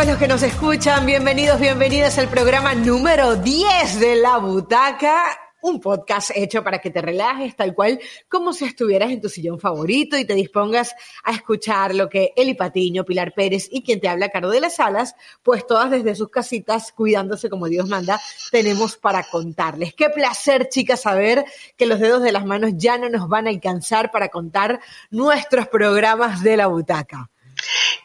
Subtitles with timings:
[0.00, 1.04] todos los que nos escuchan.
[1.04, 5.38] Bienvenidos, bienvenidas al programa número 10 de La Butaca.
[5.60, 9.60] Un podcast hecho para que te relajes tal cual como si estuvieras en tu sillón
[9.60, 14.08] favorito y te dispongas a escuchar lo que Eli Patiño, Pilar Pérez y quien te
[14.08, 18.18] habla, Caro de las Alas, pues todas desde sus casitas, cuidándose como Dios manda,
[18.50, 19.92] tenemos para contarles.
[19.92, 21.44] Qué placer, chicas, saber
[21.76, 25.68] que los dedos de las manos ya no nos van a alcanzar para contar nuestros
[25.68, 27.28] programas de La Butaca.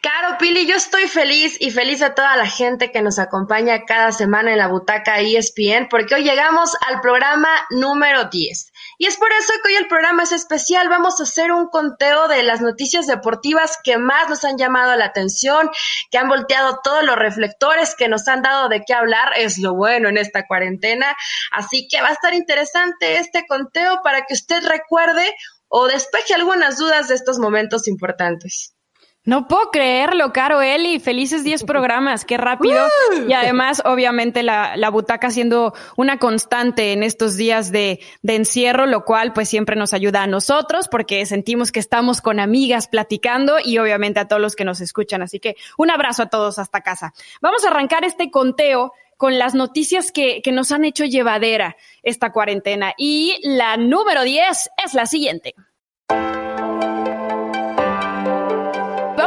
[0.02, 4.12] Caro Pili, yo estoy feliz y feliz a toda la gente que nos acompaña cada
[4.12, 8.72] semana en la butaca ESPN, porque hoy llegamos al programa número 10.
[8.98, 10.90] Y es por eso que hoy el programa es especial.
[10.90, 15.06] Vamos a hacer un conteo de las noticias deportivas que más nos han llamado la
[15.06, 15.70] atención,
[16.12, 19.34] que han volteado todos los reflectores, que nos han dado de qué hablar.
[19.38, 21.16] Es lo bueno en esta cuarentena.
[21.52, 25.36] Así que va a estar interesante este conteo para que usted recuerde
[25.68, 28.75] o despeje algunas dudas de estos momentos importantes.
[29.26, 31.00] No puedo creerlo, Caro Eli.
[31.00, 32.88] Felices 10 programas, qué rápido.
[33.28, 38.86] Y además, obviamente, la, la, butaca siendo una constante en estos días de, de, encierro,
[38.86, 43.58] lo cual pues siempre nos ayuda a nosotros porque sentimos que estamos con amigas platicando
[43.64, 45.24] y obviamente a todos los que nos escuchan.
[45.24, 47.14] Así que un abrazo a todos hasta casa.
[47.42, 52.32] Vamos a arrancar este conteo con las noticias que, que nos han hecho llevadera esta
[52.32, 52.94] cuarentena.
[52.98, 55.56] Y la número 10 es la siguiente.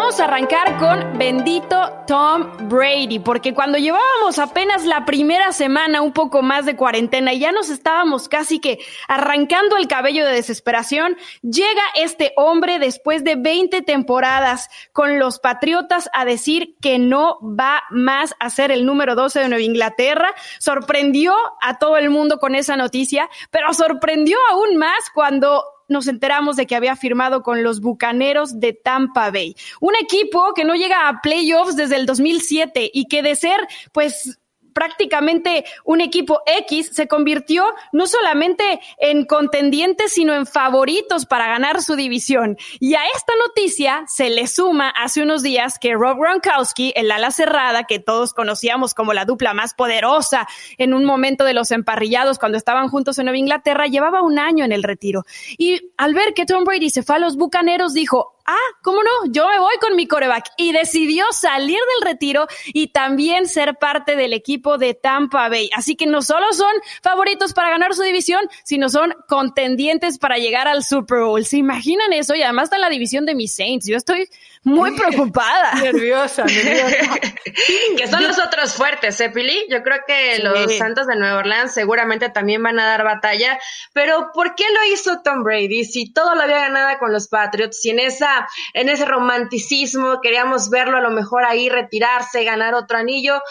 [0.09, 6.15] Vamos a arrancar con bendito Tom Brady, porque cuando llevábamos apenas la primera semana, un
[6.15, 11.19] poco más de cuarentena, y ya nos estábamos casi que arrancando el cabello de desesperación,
[11.43, 17.83] llega este hombre después de 20 temporadas con los Patriotas a decir que no va
[17.91, 20.35] más a ser el número 12 de Nueva Inglaterra.
[20.59, 26.57] Sorprendió a todo el mundo con esa noticia, pero sorprendió aún más cuando nos enteramos
[26.57, 29.57] de que había firmado con los Bucaneros de Tampa Bay.
[29.81, 33.59] Un equipo que no llega a playoffs desde el 2007 y que de ser,
[33.93, 34.39] pues,
[34.79, 41.83] prácticamente un equipo X se convirtió no solamente en contendientes, sino en favoritos para ganar
[41.83, 42.57] su división.
[42.79, 47.33] Y a esta noticia se le suma hace unos días que Rob Gronkowski, el ala
[47.33, 50.47] cerrada, que todos conocíamos como la dupla más poderosa
[50.77, 54.65] en un momento de los emparrillados cuando estaban juntos en Nueva Inglaterra, llevaba un año
[54.65, 55.25] en el retiro.
[55.59, 59.31] Y al ver que Tom Brady se fue a los Bucaneros, dijo, ah, ¿cómo no?
[59.31, 60.51] Yo me voy con mi coreback.
[60.57, 65.71] Y decidió salir del retiro y también ser parte del equipo de Tampa Bay.
[65.75, 66.73] Así que no solo son
[67.03, 71.45] favoritos para ganar su división, sino son contendientes para llegar al Super Bowl.
[71.45, 72.35] ¿Se imaginan eso?
[72.35, 73.87] Y además está en la división de mis Saints.
[73.87, 74.29] Yo estoy
[74.69, 75.75] muy preocupada.
[75.83, 77.19] nerviosa, nerviosa.
[77.97, 79.67] que son los otros fuertes, ¿eh, Pili?
[79.71, 83.59] Yo creo que los Santos de Nueva Orleans seguramente también van a dar batalla.
[83.93, 85.85] Pero ¿por qué lo hizo Tom Brady?
[85.85, 90.71] Si todo lo había ganado con los Patriots, si en esa en ese romanticismo, queríamos
[90.71, 93.43] verlo a lo mejor ahí retirarse, ganar otro anillo,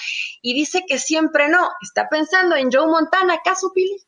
[0.41, 4.06] y dice que siempre no, está pensando en Joe Montana, ¿acaso Pili?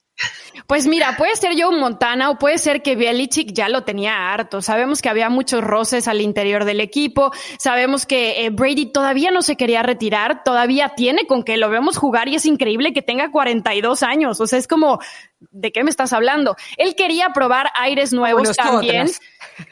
[0.68, 4.62] Pues mira, puede ser Joe Montana o puede ser que Belichick ya lo tenía harto.
[4.62, 7.32] Sabemos que había muchos roces al interior del equipo.
[7.58, 11.98] Sabemos que eh, Brady todavía no se quería retirar, todavía tiene con que lo vemos
[11.98, 14.40] jugar y es increíble que tenga 42 años.
[14.42, 15.00] O sea, es como,
[15.40, 16.56] ¿de qué me estás hablando?
[16.78, 19.08] Él quería probar aires nuevos también.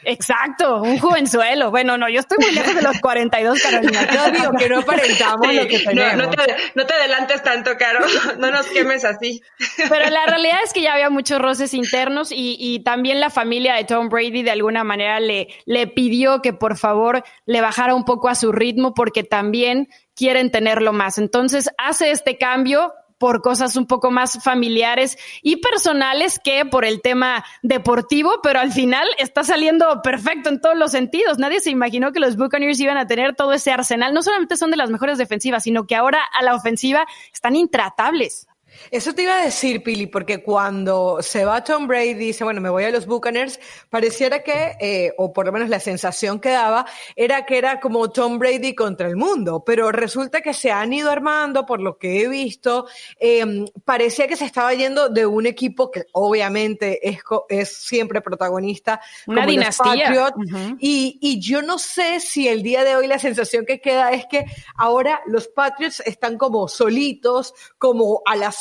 [0.04, 1.70] Exacto, un jovenzuelo.
[1.70, 4.08] Bueno, no, yo estoy muy lejos de los 42, Carolina.
[4.12, 6.16] Yo digo que no aparentamos lo que tenemos.
[6.16, 8.04] No, te, no te adelantes tanto, Caro.
[8.38, 9.42] No nos quemes así.
[9.88, 13.74] Pero la realidad es que ya había muchos roces internos y, y también la familia
[13.74, 18.04] de Tom Brady de alguna manera le, le pidió que por favor le bajara un
[18.04, 21.18] poco a su ritmo porque también quieren tenerlo más.
[21.18, 27.02] Entonces hace este cambio, por cosas un poco más familiares y personales que por el
[27.02, 31.38] tema deportivo, pero al final está saliendo perfecto en todos los sentidos.
[31.38, 34.14] Nadie se imaginó que los Buccaneers iban a tener todo ese arsenal.
[34.14, 38.46] No solamente son de las mejores defensivas, sino que ahora a la ofensiva están intratables.
[38.90, 42.60] Eso te iba a decir, Pili, porque cuando se va Tom Brady y dice, bueno,
[42.60, 43.60] me voy a los Buccaneers,
[43.90, 46.86] pareciera que, eh, o por lo menos la sensación que daba,
[47.16, 51.10] era que era como Tom Brady contra el mundo, pero resulta que se han ido
[51.10, 52.86] armando, por lo que he visto,
[53.20, 59.00] eh, parecía que se estaba yendo de un equipo que obviamente es, es siempre protagonista.
[59.26, 60.10] Una como dinastía.
[60.10, 63.80] Los Patriots, y, y yo no sé si el día de hoy la sensación que
[63.80, 64.44] queda es que
[64.76, 68.52] ahora los Patriots están como solitos, como a la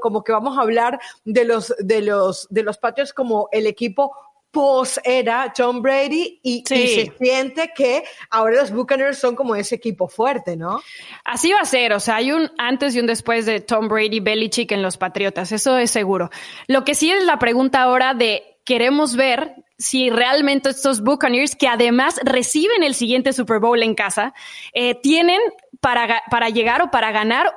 [0.00, 4.12] como que vamos a hablar de los, de los, de los patios como el equipo
[4.50, 6.74] post era Tom Brady y, Sí.
[6.74, 10.80] y se siente que ahora los Buccaneers son como ese equipo fuerte, ¿no?
[11.24, 14.20] Así va a ser, o sea, hay un antes y un después de Tom Brady,
[14.20, 16.30] Belichick en los Patriotas, eso es seguro.
[16.66, 21.68] Lo que sí es la pregunta ahora de queremos ver si realmente estos Buccaneers, que
[21.68, 24.34] además reciben el siguiente Super Bowl en casa,
[24.74, 25.40] eh, tienen
[25.80, 27.50] para, para llegar o para ganar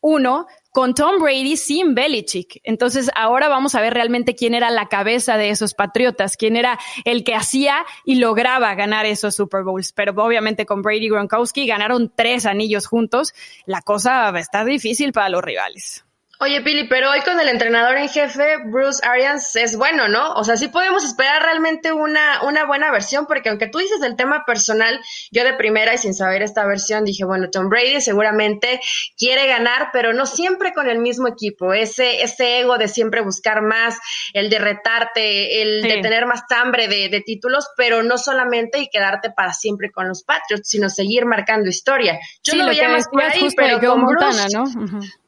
[0.00, 2.60] uno con Tom Brady sin Belichick.
[2.62, 6.78] Entonces ahora vamos a ver realmente quién era la cabeza de esos Patriotas, quién era
[7.06, 9.92] el que hacía y lograba ganar esos Super Bowls.
[9.92, 13.32] Pero obviamente con Brady y Gronkowski ganaron tres anillos juntos.
[13.64, 16.05] La cosa está difícil para los rivales.
[16.38, 20.34] Oye, Pili, pero hoy con el entrenador en jefe, Bruce Arians, es bueno, ¿no?
[20.34, 24.16] O sea, sí podemos esperar realmente una, una buena versión, porque aunque tú dices el
[24.16, 25.00] tema personal,
[25.30, 28.82] yo de primera y sin saber esta versión dije, bueno, Tom Brady seguramente
[29.16, 31.72] quiere ganar, pero no siempre con el mismo equipo.
[31.72, 33.98] Ese, ese ego de siempre buscar más,
[34.34, 38.88] el de retarte, el de tener más hambre de, de, títulos, pero no solamente y
[38.88, 42.18] quedarte para siempre con los Patriots, sino seguir marcando historia.
[42.44, 44.64] Yo sí, lo veía más por ahí, pero con Montana, ¿no?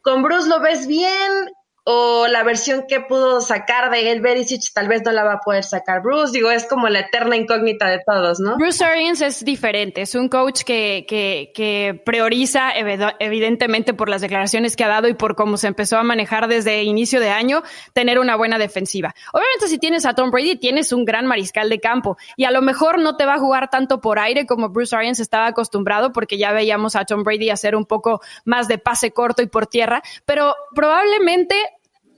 [0.09, 1.49] con Bruce lo ves bien, real
[1.91, 5.39] o la versión que pudo sacar de El Berisic tal vez no la va a
[5.41, 6.35] poder sacar Bruce.
[6.35, 8.59] Digo, es como la eterna incógnita de todos, ¿no?
[8.59, 12.73] Bruce Arians es diferente, es un coach que, que, que prioriza
[13.19, 16.83] evidentemente por las declaraciones que ha dado y por cómo se empezó a manejar desde
[16.83, 17.63] inicio de año,
[17.95, 19.15] tener una buena defensiva.
[19.33, 22.61] Obviamente si tienes a Tom Brady, tienes un gran mariscal de campo y a lo
[22.61, 26.37] mejor no te va a jugar tanto por aire como Bruce Arians estaba acostumbrado porque
[26.37, 30.03] ya veíamos a Tom Brady hacer un poco más de pase corto y por tierra,
[30.27, 31.55] pero probablemente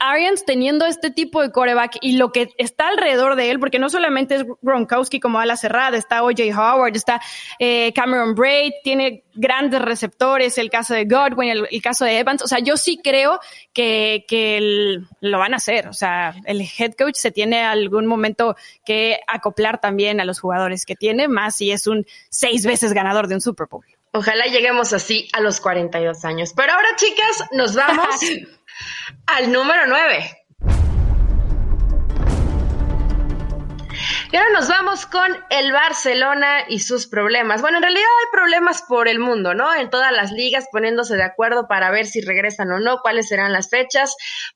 [0.00, 3.88] Arians teniendo este tipo de coreback y lo que está alrededor de él, porque no
[3.88, 7.20] solamente es Gronkowski como ala cerrada, está OJ Howard, está
[7.58, 12.43] eh, Cameron Braid, tiene grandes receptores, el caso de Godwin, el, caso de Evans.
[12.43, 13.38] O sea, yo sí creo
[13.73, 15.88] que, que lo van a hacer.
[15.88, 20.85] O sea, el head coach se tiene algún momento que acoplar también a los jugadores
[20.85, 23.85] que tiene, más si es un seis veces ganador de un Super Bowl.
[24.12, 26.52] Ojalá lleguemos así a los 42 años.
[26.56, 28.06] Pero ahora, chicas, nos vamos
[29.26, 30.40] al número 9.
[34.32, 37.62] Y ahora nos vamos con el Barcelona y sus problemas.
[37.62, 39.74] Bueno, en realidad hay problemas por el mundo, ¿no?
[39.74, 43.52] En todas las ligas poniéndose de acuerdo para ver si regresan o no, cuáles serán
[43.52, 44.14] las fechas.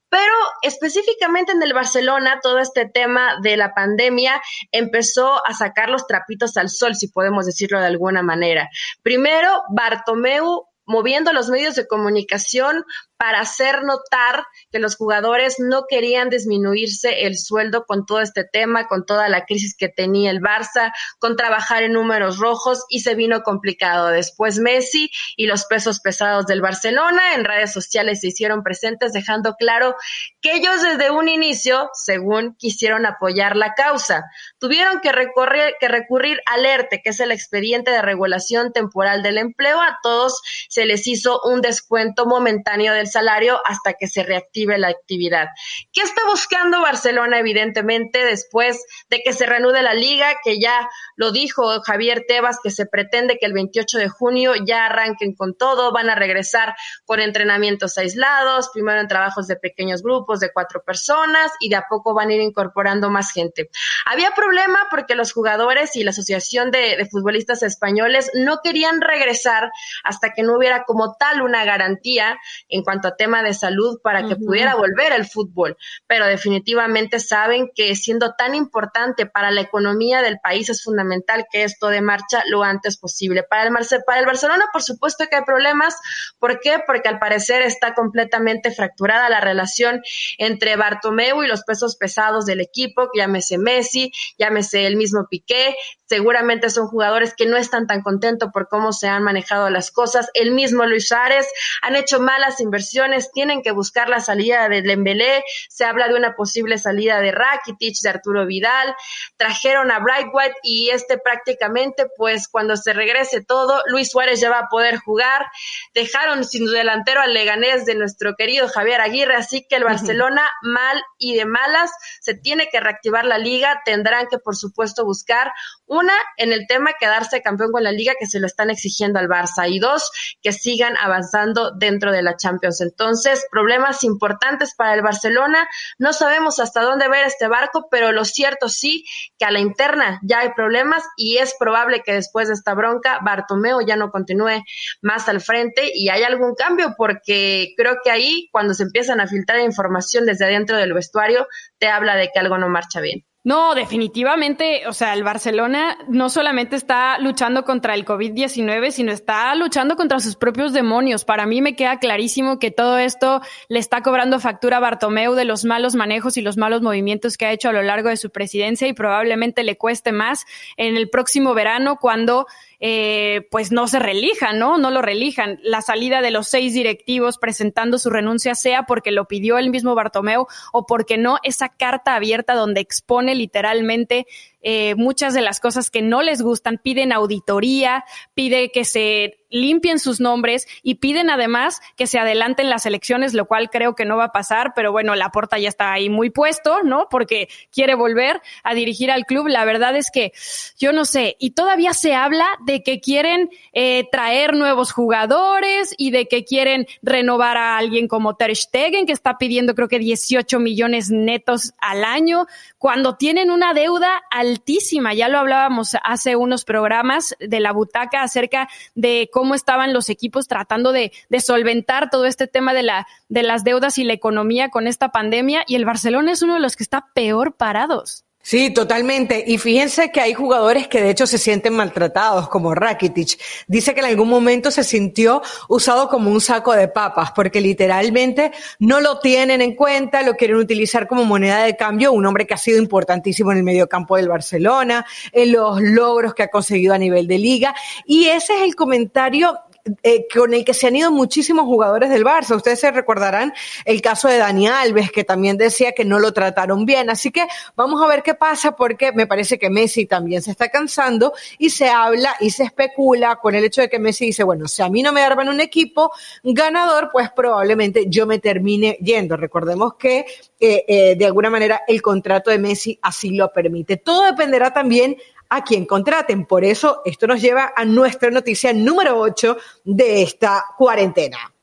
[0.09, 0.33] Pero
[0.63, 4.41] específicamente en el Barcelona, todo este tema de la pandemia
[4.71, 8.69] empezó a sacar los trapitos al sol, si podemos decirlo de alguna manera.
[9.03, 12.85] Primero, Bartomeu moviendo los medios de comunicación
[13.17, 18.87] para hacer notar que los jugadores no querían disminuirse el sueldo con todo este tema,
[18.87, 23.15] con toda la crisis que tenía el Barça, con trabajar en números rojos y se
[23.15, 24.09] vino complicado.
[24.09, 29.55] Después Messi y los pesos pesados del Barcelona en redes sociales se hicieron presentes dejando
[29.55, 29.95] claro
[30.41, 34.25] que ellos desde un inicio, según quisieron apoyar la causa,
[34.59, 39.39] tuvieron que, recorrer, que recurrir al ERTE, que es el expediente de regulación temporal del
[39.39, 39.81] empleo.
[39.81, 40.43] A todos
[40.75, 45.47] se les hizo un descuento momentáneo del salario hasta que se reactive la actividad.
[45.93, 51.31] ¿Qué está buscando Barcelona, evidentemente, después de que se reanude la liga, que ya lo
[51.31, 55.93] dijo Javier Tebas, que se pretende que el 28 de junio ya arranquen con todo,
[55.93, 56.75] van a regresar
[57.05, 61.85] con entrenamientos aislados, primero en trabajos de pequeños grupos de cuatro personas y de a
[61.89, 63.71] poco van a ir incorporando más gente.
[64.07, 69.71] Había problema porque los jugadores y la Asociación de, de Futbolistas Españoles no querían regresar
[70.03, 72.39] hasta que no hubiera como tal una garantía
[72.69, 75.77] en cuanto a tema de salud para que pudiera volver el fútbol,
[76.07, 81.65] pero definitivamente saben que siendo tan importante para la economía del país es fundamental que
[81.65, 83.43] esto de marcha lo antes posible.
[83.43, 83.75] Para el,
[84.07, 85.97] para el Barcelona, por supuesto que hay problemas.
[86.39, 86.81] ¿Por qué?
[86.87, 90.03] Porque al parecer está completamente fracturada la relación
[90.39, 96.71] entre Bartomeu y los pesos pesados del equipo, llámese Messi, llámese el mismo Piqué, seguramente
[96.71, 100.29] son jugadores que no están tan contentos por cómo se han manejado las cosas.
[100.35, 101.47] El mismo Luis Suárez
[101.83, 106.35] han hecho malas inversiones, tienen que buscar la salida de Dembélé, se habla de una
[106.35, 108.95] posible salida de Rakitic, de Arturo Vidal,
[109.37, 114.61] trajeron a White y este prácticamente pues cuando se regrese todo, Luis Suárez ya va
[114.61, 115.47] a poder jugar.
[115.95, 121.03] Dejaron sin delantero al Leganés de nuestro querido Javier Aguirre, así que el Barcelona mal
[121.19, 125.53] y de malas se tiene que reactivar la liga, tendrán que por supuesto buscar
[125.95, 129.29] una, en el tema quedarse campeón con la liga que se lo están exigiendo al
[129.29, 130.11] Barça y dos,
[130.43, 132.81] que sigan avanzando dentro de la Champions.
[132.81, 135.69] Entonces, problemas importantes para el Barcelona.
[135.99, 139.05] No sabemos hasta dónde ver este barco, pero lo cierto sí
[139.39, 143.21] que a la interna ya hay problemas y es probable que después de esta bronca
[143.25, 144.63] Bartomeo ya no continúe
[145.03, 149.27] más al frente y hay algún cambio porque creo que ahí cuando se empiezan a
[149.27, 151.47] filtrar información desde adentro del vestuario
[151.79, 153.25] te habla de que algo no marcha bien.
[153.47, 159.55] No, definitivamente, o sea, el Barcelona no solamente está luchando contra el COVID-19, sino está
[159.55, 161.27] luchando contra sus propios demonios.
[161.27, 165.45] Para mí me queda clarísimo que todo esto le está cobrando factura a Bartomeu de
[165.45, 168.31] los malos manejos y los malos movimientos que ha hecho a lo largo de su
[168.31, 170.47] presidencia y probablemente le cueste más
[170.79, 172.47] en el próximo verano cuando
[172.81, 174.79] eh, pues no se relijan, ¿no?
[174.79, 175.59] No lo relijan.
[175.63, 179.95] La salida de los seis directivos presentando su renuncia sea porque lo pidió el mismo
[179.95, 184.27] Bartomeu o porque no, esa carta abierta donde expone literalmente
[184.67, 189.99] eh, muchas de las cosas que no les gustan, piden auditoría, pide que se limpien
[189.99, 194.17] sus nombres y piden además que se adelanten las elecciones, lo cual creo que no
[194.17, 197.09] va a pasar, pero bueno, la porta ya está ahí muy puesto, ¿no?
[197.11, 199.49] Porque quiere volver a dirigir al club.
[199.49, 200.33] La verdad es que
[200.79, 206.11] yo no sé, y todavía se habla de que quieren eh, traer nuevos jugadores y
[206.11, 210.59] de que quieren renovar a alguien como Ter Stegen, que está pidiendo creo que 18
[210.59, 212.47] millones netos al año,
[212.79, 215.15] cuando tienen una deuda al altísima.
[215.15, 220.47] Ya lo hablábamos hace unos programas de la butaca acerca de cómo estaban los equipos
[220.47, 221.11] tratando de,
[221.41, 225.65] solventar todo este tema de, la, de las deudas y la economía con esta pandemia
[225.67, 228.25] y el Barcelona es uno de los que está peor parados.
[228.47, 229.43] Sí, totalmente.
[229.47, 233.41] Y fíjense que hay jugadores que de hecho se sienten maltratados, como Rakitic.
[233.69, 238.53] Dice que en algún momento se sintió usado como un saco de papas, porque literalmente
[238.81, 242.13] no lo tienen en cuenta, lo quieren utilizar como moneda de cambio.
[242.13, 246.43] Un hombre que ha sido importantísimo en el mediocampo del Barcelona, en los logros que
[246.43, 247.75] ha conseguido a nivel de liga.
[248.05, 249.59] Y ese es el comentario
[250.03, 252.57] eh, con el que se han ido muchísimos jugadores del Barça.
[252.57, 253.53] Ustedes se recordarán
[253.85, 257.11] el caso de Dani Alves, que también decía que no lo trataron bien.
[257.11, 260.71] Así que vamos a ver qué pasa, porque me parece que Messi también se está
[260.71, 264.69] cansando y se habla y se especula con el hecho de que Messi dice, bueno,
[264.69, 266.11] si a mí no me arman un equipo
[266.43, 269.37] ganador, pues probablemente yo me termine yendo.
[269.37, 270.25] Recordemos que
[270.61, 273.99] eh, eh, de alguna manera el contrato de Messi así lo permite.
[273.99, 275.17] Todo dependerá también
[275.55, 276.47] a quien contraten.
[276.47, 281.54] Por eso esto nos lleva a nuestra noticia número 8 de esta cuarentena.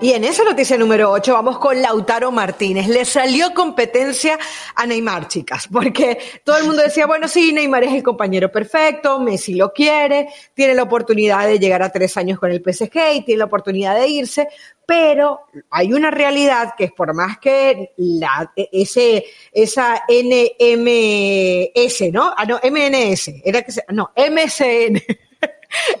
[0.00, 2.86] Y en esa noticia número 8 vamos con Lautaro Martínez.
[2.86, 4.38] Le salió competencia
[4.76, 9.18] a Neymar, chicas, porque todo el mundo decía, bueno, sí, Neymar es el compañero perfecto,
[9.18, 13.24] Messi lo quiere, tiene la oportunidad de llegar a tres años con el PSG y
[13.24, 14.46] tiene la oportunidad de irse,
[14.86, 15.40] pero
[15.70, 22.32] hay una realidad que es por más que la, ese, esa NMS, ¿no?
[22.36, 25.02] Ah, no, MNS, era que se, no, MCN.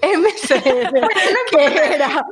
[0.02, 0.92] MCN,
[1.50, 2.26] que era.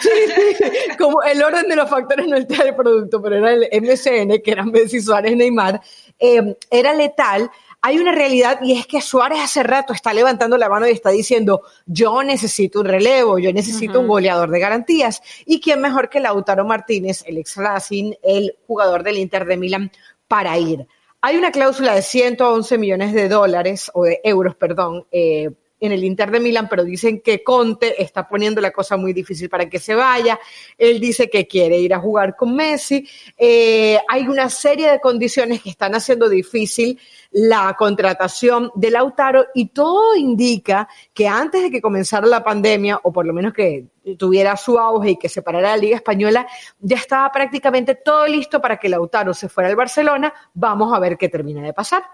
[0.00, 3.68] Sí, sí, como el orden de los factores no está el producto, pero era el
[3.82, 5.80] MCN, que era Messi Suárez Neymar,
[6.18, 7.50] eh, era letal
[7.86, 11.10] hay una realidad y es que Suárez hace rato está levantando la mano y está
[11.10, 15.22] diciendo, yo necesito un relevo, yo necesito un goleador de garantías.
[15.44, 19.92] ¿Y quién mejor que Lautaro Martínez, el ex Racing, el jugador del Inter de Milán,
[20.26, 20.88] para ir?
[21.28, 26.04] Hay una cláusula de 111 millones de dólares, o de euros, perdón, eh, en el
[26.04, 29.78] Inter de Milán, pero dicen que Conte está poniendo la cosa muy difícil para que
[29.78, 30.38] se vaya.
[30.78, 33.06] Él dice que quiere ir a jugar con Messi.
[33.36, 36.98] Eh, hay una serie de condiciones que están haciendo difícil
[37.30, 43.12] la contratación de Lautaro y todo indica que antes de que comenzara la pandemia, o
[43.12, 43.86] por lo menos que
[44.18, 46.46] tuviera su auge y que se parara la Liga Española,
[46.80, 50.32] ya estaba prácticamente todo listo para que Lautaro se fuera al Barcelona.
[50.54, 52.04] Vamos a ver qué termina de pasar.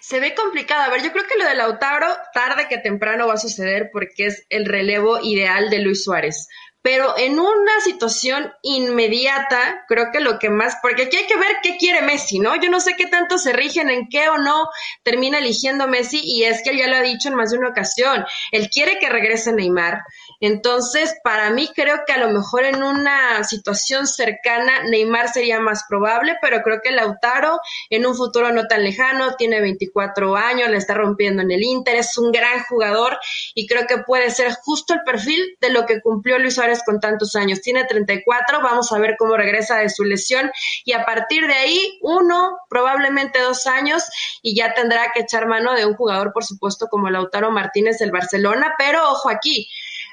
[0.00, 0.82] Se ve complicado.
[0.82, 4.26] A ver, yo creo que lo de Lautaro tarde que temprano va a suceder porque
[4.26, 6.48] es el relevo ideal de Luis Suárez.
[6.80, 11.56] Pero en una situación inmediata, creo que lo que más, porque aquí hay que ver
[11.62, 12.54] qué quiere Messi, ¿no?
[12.56, 14.68] Yo no sé qué tanto se rigen en qué o no
[15.02, 17.70] termina eligiendo Messi y es que él ya lo ha dicho en más de una
[17.70, 20.02] ocasión, él quiere que regrese Neymar,
[20.40, 25.84] entonces, para mí creo que a lo mejor en una situación cercana Neymar sería más
[25.88, 30.76] probable, pero creo que Lautaro en un futuro no tan lejano, tiene 24 años, le
[30.76, 33.18] está rompiendo en el Inter, es un gran jugador
[33.54, 37.00] y creo que puede ser justo el perfil de lo que cumplió Luis Suárez con
[37.00, 37.60] tantos años.
[37.60, 40.52] Tiene 34, vamos a ver cómo regresa de su lesión
[40.84, 44.04] y a partir de ahí, uno, probablemente dos años
[44.42, 48.12] y ya tendrá que echar mano de un jugador, por supuesto, como Lautaro Martínez del
[48.12, 49.68] Barcelona, pero ojo aquí,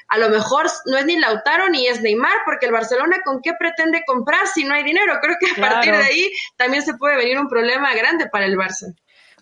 [0.07, 3.53] a lo mejor no es ni Lautaro ni es Neymar, porque el Barcelona con qué
[3.57, 5.19] pretende comprar si no hay dinero.
[5.21, 8.55] Creo que a partir de ahí también se puede venir un problema grande para el
[8.55, 8.93] Barça.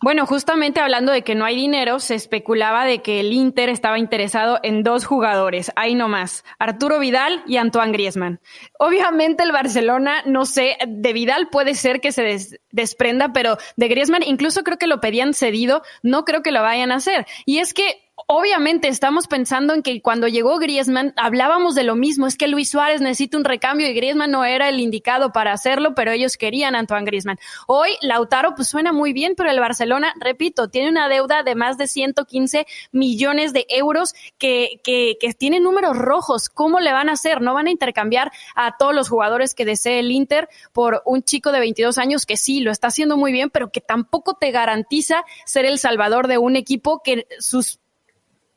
[0.03, 3.97] Bueno, justamente hablando de que no hay dinero, se especulaba de que el Inter estaba
[3.97, 8.41] interesado en dos jugadores, ahí nomás, Arturo Vidal y Antoine Griezmann.
[8.79, 12.37] Obviamente el Barcelona, no sé, de Vidal puede ser que se
[12.71, 16.91] desprenda, pero de Griezmann incluso creo que lo pedían cedido, no creo que lo vayan
[16.91, 17.25] a hacer.
[17.45, 22.27] Y es que obviamente estamos pensando en que cuando llegó Griezmann hablábamos de lo mismo,
[22.27, 25.95] es que Luis Suárez necesita un recambio y Griezmann no era el indicado para hacerlo,
[25.95, 27.39] pero ellos querían Antoine Griezmann.
[27.67, 31.77] Hoy Lautaro pues suena muy bien, pero el Barcelona, repito, tiene una deuda de más
[31.77, 36.49] de 115 millones de euros que, que, que tiene números rojos.
[36.49, 37.41] ¿Cómo le van a hacer?
[37.41, 41.51] No van a intercambiar a todos los jugadores que desee el Inter por un chico
[41.51, 45.23] de 22 años que sí, lo está haciendo muy bien, pero que tampoco te garantiza
[45.45, 47.79] ser el salvador de un equipo que sus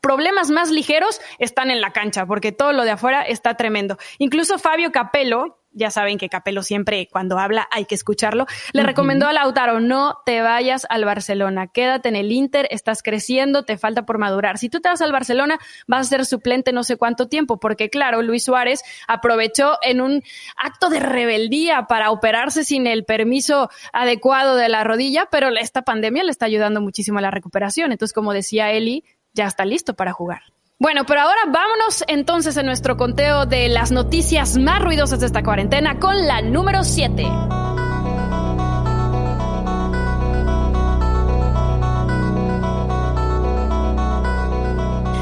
[0.07, 3.99] problemas más ligeros están en la cancha, porque todo lo de afuera está tremendo.
[4.19, 9.27] Incluso Fabio Capello, ya saben que Capello siempre cuando habla hay que escucharlo, le recomendó
[9.27, 14.07] a Lautaro, no te vayas al Barcelona, quédate en el Inter, estás creciendo, te falta
[14.07, 14.59] por madurar.
[14.59, 15.59] Si tú te vas al Barcelona,
[15.89, 20.23] vas a ser suplente no sé cuánto tiempo, porque claro, Luis Suárez aprovechó en un
[20.57, 26.23] acto de rebeldía para operarse sin el permiso adecuado de la rodilla, pero esta pandemia
[26.23, 27.91] le está ayudando muchísimo a la recuperación.
[27.91, 29.03] Entonces, como decía Eli,
[29.37, 30.43] ya está listo para jugar.
[30.79, 35.43] Bueno, pero ahora vámonos entonces en nuestro conteo de las noticias más ruidosas de esta
[35.43, 37.25] cuarentena con la número 7.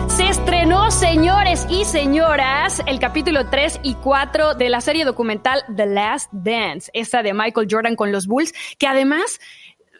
[0.08, 5.86] Se estrenó, señores y señoras, el capítulo 3 y 4 de la serie documental The
[5.86, 9.40] Last Dance, esa de Michael Jordan con los Bulls, que además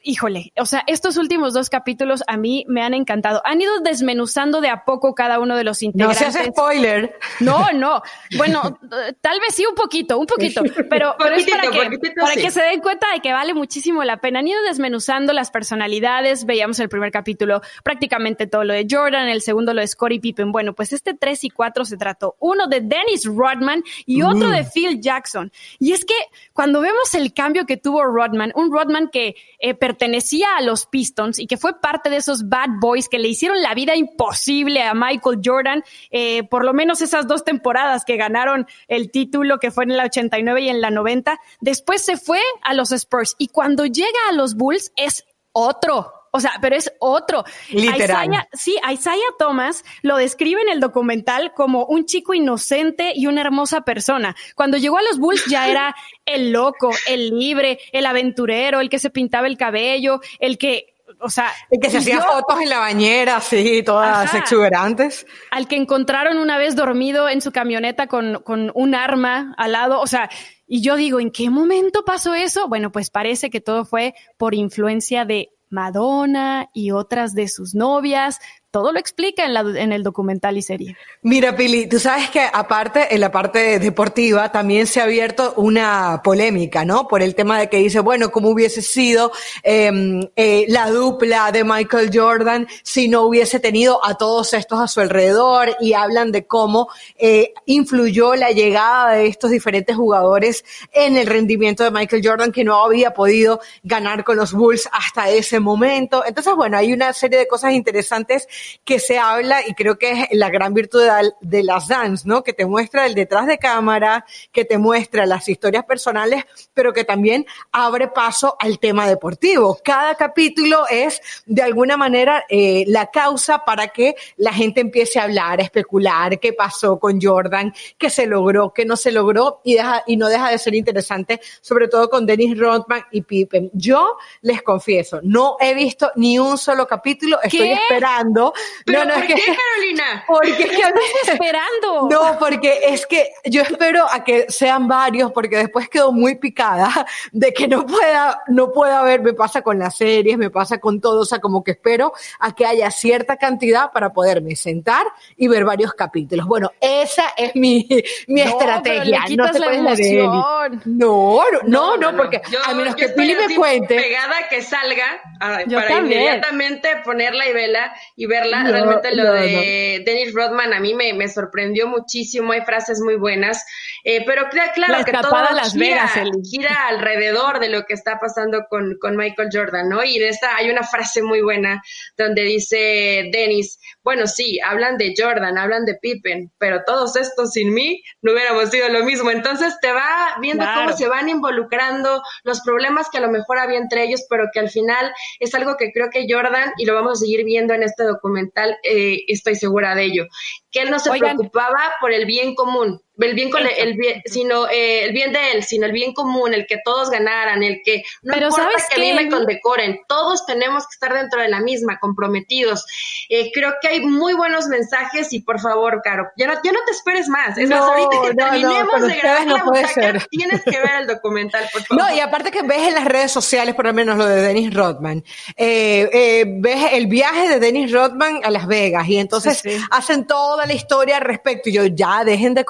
[0.05, 3.43] híjole, o sea, estos últimos dos capítulos a mí me han encantado.
[3.45, 6.27] Han ido desmenuzando de a poco cada uno de los integrantes.
[6.27, 7.19] No seas spoiler.
[7.41, 8.03] No, no.
[8.37, 8.79] Bueno,
[9.21, 12.63] tal vez sí un poquito, un poquito, pero, pero es para, que, para que se
[12.63, 14.41] den cuenta de que vale muchísimo la pena.
[14.41, 16.45] Han ido desmenuzando las personalidades.
[16.45, 20.53] Veíamos el primer capítulo prácticamente todo lo de Jordan, el segundo lo de Scottie Pippen.
[20.53, 24.65] Bueno, pues este 3 y 4 se trató uno de Dennis Rodman y otro de
[24.65, 25.51] Phil Jackson.
[25.79, 26.15] Y es que
[26.53, 31.39] cuando vemos el cambio que tuvo Rodman, un Rodman que eh, pertenecía a los Pistons
[31.39, 34.93] y que fue parte de esos bad boys que le hicieron la vida imposible a
[34.93, 39.85] Michael Jordan, eh, por lo menos esas dos temporadas que ganaron el título, que fue
[39.85, 41.39] en la 89 y en la 90.
[41.61, 46.41] Después se fue a los Spurs y cuando llega a los Bulls es otro, o
[46.41, 47.45] sea, pero es otro.
[47.71, 48.27] Literal.
[48.27, 53.41] Isaiah, sí, Isaiah Thomas lo describe en el documental como un chico inocente y una
[53.41, 54.35] hermosa persona.
[54.57, 55.95] Cuando llegó a los Bulls ya era
[56.27, 61.31] el loco, el libre, el aventurero, el que se pintaba el cabello, el que o
[61.31, 65.27] sea, el que se hacía fotos en la bañera, sí, todas Ajá, exuberantes.
[65.53, 70.01] Al que encontraron una vez dormido en su camioneta con, con un arma al lado,
[70.01, 70.29] o sea,
[70.67, 72.69] y yo digo, ¿en qué momento pasó eso?
[72.69, 78.39] Bueno, pues parece que todo fue por influencia de Madonna y otras de sus novias,
[78.75, 80.97] todo lo explica en, la, en, el documental y serie.
[81.23, 86.21] Mira, Pili, tú sabes que aparte, en la parte deportiva, también se ha abierto una
[86.25, 87.07] polémica, ¿no?
[87.07, 89.31] Por el tema de que dice, bueno, ¿cómo hubiese sido
[89.63, 94.89] eh, eh, la dupla de Michael Jordan si no hubiese tenido a todos estos a
[94.89, 95.77] su alrededor?
[95.79, 101.85] Y hablan de cómo eh, influyó la llegada de estos diferentes jugadores en el rendimiento
[101.85, 106.25] de Michael Jordan, que no había podido ganar con los Bulls hasta ese momento.
[106.27, 108.49] Entonces, bueno, hay una serie de cosas interesantes
[108.85, 111.03] que se habla y creo que es la gran virtud
[111.41, 112.43] de, las dance, ¿no?
[112.43, 117.05] Que te muestra el detrás de cámara, que te muestra las historias personales, pero que
[117.05, 119.79] también abre paso al tema deportivo.
[119.85, 125.25] Cada capítulo es de alguna manera eh, la causa para que la gente empiece a
[125.25, 129.75] hablar, a especular qué pasó con Jordan, qué se logró, qué no se logró y,
[129.75, 133.71] deja, y no deja de ser interesante, sobre todo con Dennis Rodman y Pippen.
[133.73, 138.54] Yo les confieso, no he visto ni un solo capítulo, estoy esperando
[138.85, 140.25] ¿Pero no, no, ¿por es que, qué, Carolina?
[140.27, 142.09] Porque es que estás esperando?
[142.11, 147.07] No, porque es que yo espero a que sean varios, porque después quedo muy picada
[147.33, 151.01] de que no pueda, no pueda haber, me pasa con las series, me pasa con
[151.01, 155.49] todo, o sea, como que espero a que haya cierta cantidad para poderme sentar y
[155.49, 156.47] ver varios capítulos.
[156.47, 157.87] Bueno, esa es mi,
[158.27, 159.25] mi no, estrategia.
[159.27, 160.83] Pero le no la emoción.
[160.85, 163.97] No, no, no, no, porque yo, a menos que Pili me cuente.
[163.97, 166.21] pegada que salga a, Yo para también.
[166.23, 168.65] inmediatamente ponerla y verla y verla.
[168.65, 172.53] No, Realmente lo no, de Dennis Rodman a mí me, me sorprendió muchísimo.
[172.53, 173.65] Hay frases muy buenas,
[174.05, 176.43] eh, pero claro La que todo Las gira, Vegas, Eli.
[176.51, 180.05] gira alrededor de lo que está pasando con, con Michael Jordan, ¿no?
[180.05, 181.83] Y de esta hay una frase muy buena
[182.17, 187.73] donde dice Dennis, bueno, sí, hablan de Jordan, hablan de Pippen, pero todos estos sin
[187.73, 189.31] mí no hubiéramos sido lo mismo.
[189.31, 190.85] Entonces te va viendo Claro.
[190.87, 194.61] cómo se van involucrando los problemas que a lo mejor había entre ellos, pero que
[194.61, 197.83] al final es algo que creo que Jordan, y lo vamos a seguir viendo en
[197.83, 200.27] este documental, eh, estoy segura de ello,
[200.71, 201.37] que él no se Oigan.
[201.37, 205.53] preocupaba por el bien común, el bien, con el bien sino eh, el bien de
[205.53, 208.85] él, sino el bien común, el que todos ganaran, el que no Pero importa ¿sabes
[208.89, 212.85] que a mí me condecoren, todos tenemos que estar dentro de la misma, comprometidos.
[213.29, 216.81] Eh, creo que hay muy buenos mensajes y por favor, Caro, ya no, ya no
[216.87, 217.57] te esperes más.
[217.57, 220.63] Es más, No, ahorita que no, no, terminemos con de grabar no la butaca, tienes
[220.63, 222.05] que ver el documental, por favor.
[222.05, 224.75] No, y aparte que ves en las redes sociales, por lo menos lo de Dennis
[224.75, 225.23] Rodman,
[225.57, 229.85] eh, eh, ves el viaje de Dennis Rodman a Las Vegas y entonces Sí, sí.
[229.91, 231.69] hacen toda la historia al respecto.
[231.69, 232.65] Y yo ya dejen de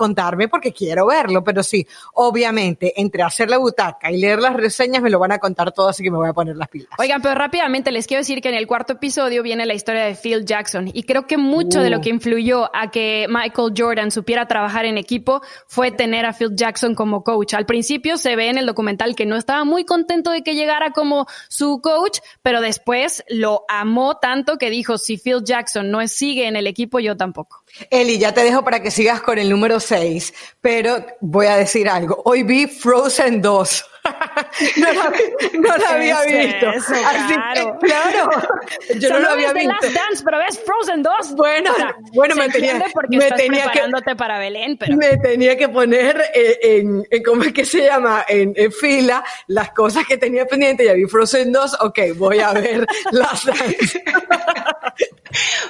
[0.48, 5.10] porque quiero verlo, pero sí, obviamente, entre hacer la butaca y leer las reseñas me
[5.10, 6.88] lo van a contar todo, así que me voy a poner las pilas.
[6.98, 10.14] Oigan, pero rápidamente les quiero decir que en el cuarto episodio viene la historia de
[10.14, 12.00] Phil Jackson y creo que mucho de lo Uh.
[12.00, 16.94] que influyó a que Michael Jordan supiera trabajar en equipo fue tener a Phil Jackson
[16.94, 17.54] como coach.
[17.54, 20.90] Al principio se ve en el documental que no estaba muy contento de que llegara
[20.90, 26.46] como su coach, pero después lo amó tanto que dijo, si Phil Jackson no sigue
[26.46, 27.63] en el equipo, yo tampoco.
[27.90, 31.88] Eli, ya te dejo para que sigas con el número 6, pero voy a decir
[31.88, 32.22] algo.
[32.24, 33.84] Hoy vi Frozen 2.
[34.76, 35.12] no la,
[35.54, 36.70] no la había ¿Qué es visto.
[36.70, 37.78] eso, Así Caro?
[37.80, 38.30] que, claro,
[39.00, 39.86] yo no Solo lo había ves The visto.
[39.86, 41.34] Last Dance, pero ves Frozen 2.
[41.36, 41.74] Bueno,
[42.12, 42.74] bueno, se me tenía-
[43.08, 44.96] me estás tenía que- para Belén, pero...
[44.96, 48.24] Me tenía que poner eh, en, en, ¿cómo es que se llama?
[48.28, 50.84] En, en fila las cosas que tenía pendiente.
[50.84, 54.04] Ya vi Frozen 2, ok, voy a ver las Dance.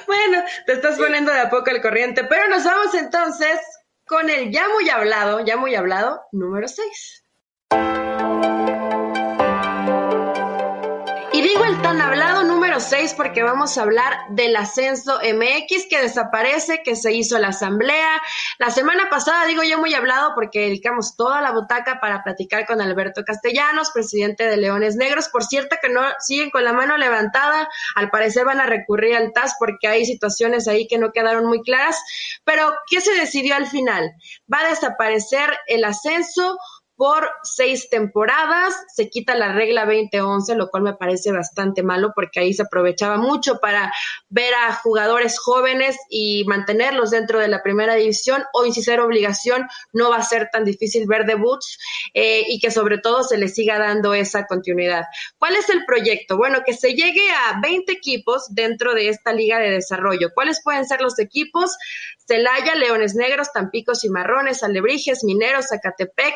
[0.05, 3.59] Bueno, te estás poniendo de a poco al corriente, pero nos vamos entonces
[4.05, 7.23] con el ya muy hablado, ya muy hablado, número 6.
[11.63, 16.95] El tan hablado número 6 porque vamos a hablar del ascenso MX que desaparece, que
[16.95, 18.21] se hizo la asamblea.
[18.59, 22.81] La semana pasada digo ya muy hablado porque dedicamos toda la butaca para platicar con
[22.81, 25.29] Alberto Castellanos, presidente de Leones Negros.
[25.29, 29.31] Por cierto que no siguen con la mano levantada, al parecer van a recurrir al
[29.31, 31.97] TAS porque hay situaciones ahí que no quedaron muy claras.
[32.43, 34.11] Pero, ¿qué se decidió al final?
[34.53, 36.59] Va a desaparecer el ascenso
[36.95, 42.39] por seis temporadas, se quita la regla 2011, lo cual me parece bastante malo porque
[42.39, 43.91] ahí se aprovechaba mucho para
[44.29, 48.43] ver a jugadores jóvenes y mantenerlos dentro de la primera división.
[48.53, 51.77] Hoy, si ser obligación, no va a ser tan difícil ver debuts
[52.13, 55.03] eh, y que sobre todo se le siga dando esa continuidad.
[55.37, 56.37] ¿Cuál es el proyecto?
[56.37, 60.29] Bueno, que se llegue a 20 equipos dentro de esta liga de desarrollo.
[60.33, 61.75] ¿Cuáles pueden ser los equipos?
[62.27, 66.33] Celaya, Leones Negros, Tampicos y Marrones, Alebrijes, Mineros, Zacatepec,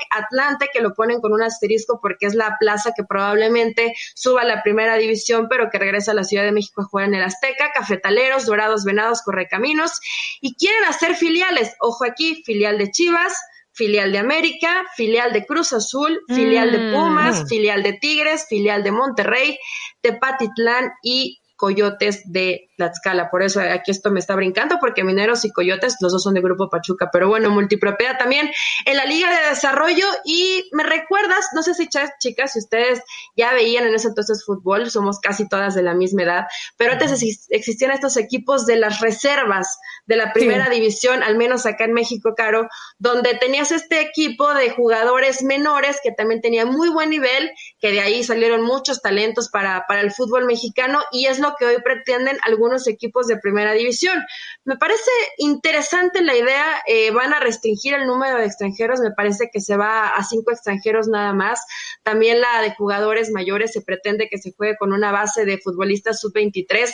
[0.50, 4.46] Atlante, que lo ponen con un asterisco porque es la plaza que probablemente suba a
[4.46, 7.24] la primera división, pero que regresa a la Ciudad de México a jugar en el
[7.24, 10.00] Azteca, Cafetaleros, Dorados, Venados, Correcaminos,
[10.42, 11.76] y quieren hacer filiales.
[11.80, 13.34] Ojo aquí, filial de Chivas,
[13.72, 17.48] filial de América, filial de Cruz Azul, filial de Pumas, Mm.
[17.48, 19.58] filial de Tigres, filial de Monterrey,
[20.02, 23.30] Tepatitlán y Coyotes de Tlaxcala.
[23.30, 26.42] Por eso aquí esto me está brincando, porque Mineros y Coyotes, los dos son de
[26.42, 28.50] Grupo Pachuca, pero bueno, multipropiedad también
[28.86, 30.06] en la Liga de Desarrollo.
[30.24, 33.02] Y me recuerdas, no sé si chas- chicas, si ustedes
[33.36, 36.46] ya veían en ese entonces fútbol, somos casi todas de la misma edad,
[36.78, 41.66] pero antes exis- existían estos equipos de las reservas de la primera división, al menos
[41.66, 42.70] acá en México, Caro,
[43.00, 48.00] donde tenías este equipo de jugadores menores que también tenía muy buen nivel, que de
[48.00, 52.38] ahí salieron muchos talentos para, para el fútbol mexicano y es lo que hoy pretenden
[52.44, 54.24] algunos equipos de primera división.
[54.66, 59.50] Me parece interesante la idea, eh, van a restringir el número de extranjeros, me parece
[59.52, 61.62] que se va a cinco extranjeros nada más.
[62.04, 66.20] También la de jugadores mayores se pretende que se juegue con una base de futbolistas
[66.20, 66.90] sub-23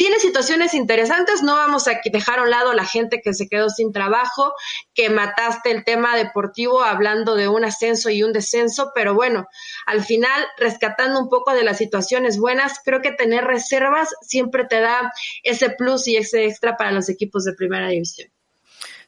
[0.00, 3.68] tiene situaciones interesantes, no vamos a dejar a un lado la gente que se quedó
[3.68, 4.54] sin trabajo,
[4.94, 9.44] que mataste el tema deportivo hablando de un ascenso y un descenso, pero bueno,
[9.84, 14.80] al final, rescatando un poco de las situaciones buenas, creo que tener reservas siempre te
[14.80, 18.30] da ese plus y ese extra para los equipos de primera división.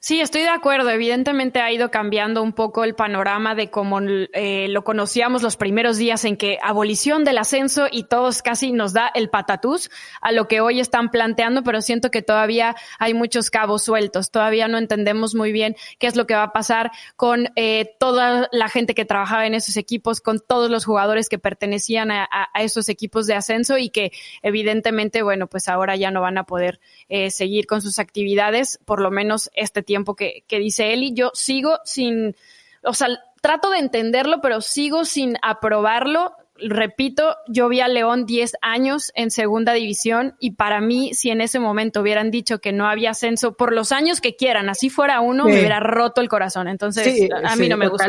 [0.04, 0.90] Sí, estoy de acuerdo.
[0.90, 5.96] Evidentemente ha ido cambiando un poco el panorama de cómo eh, lo conocíamos los primeros
[5.96, 10.48] días en que abolición del ascenso y todos casi nos da el patatús a lo
[10.48, 14.32] que hoy están planteando, pero siento que todavía hay muchos cabos sueltos.
[14.32, 18.48] Todavía no entendemos muy bien qué es lo que va a pasar con eh, toda
[18.50, 22.88] la gente que trabajaba en esos equipos, con todos los jugadores que pertenecían a, esos
[22.88, 24.10] equipos de ascenso y que
[24.42, 29.00] evidentemente, bueno, pues ahora ya no van a poder eh, seguir con sus actividades, por
[29.00, 31.12] lo menos este tiempo tiempo que, que dice Eli.
[31.12, 32.34] Yo sigo sin,
[32.82, 33.08] o sea,
[33.42, 39.30] trato de entenderlo, pero sigo sin aprobarlo repito, yo vi a León 10 años en
[39.30, 43.54] segunda división y para mí, si en ese momento hubieran dicho que no había ascenso
[43.54, 46.68] por los años que quieran, así fuera uno, me hubiera roto el corazón.
[46.68, 48.06] Entonces, a mí no me gusta.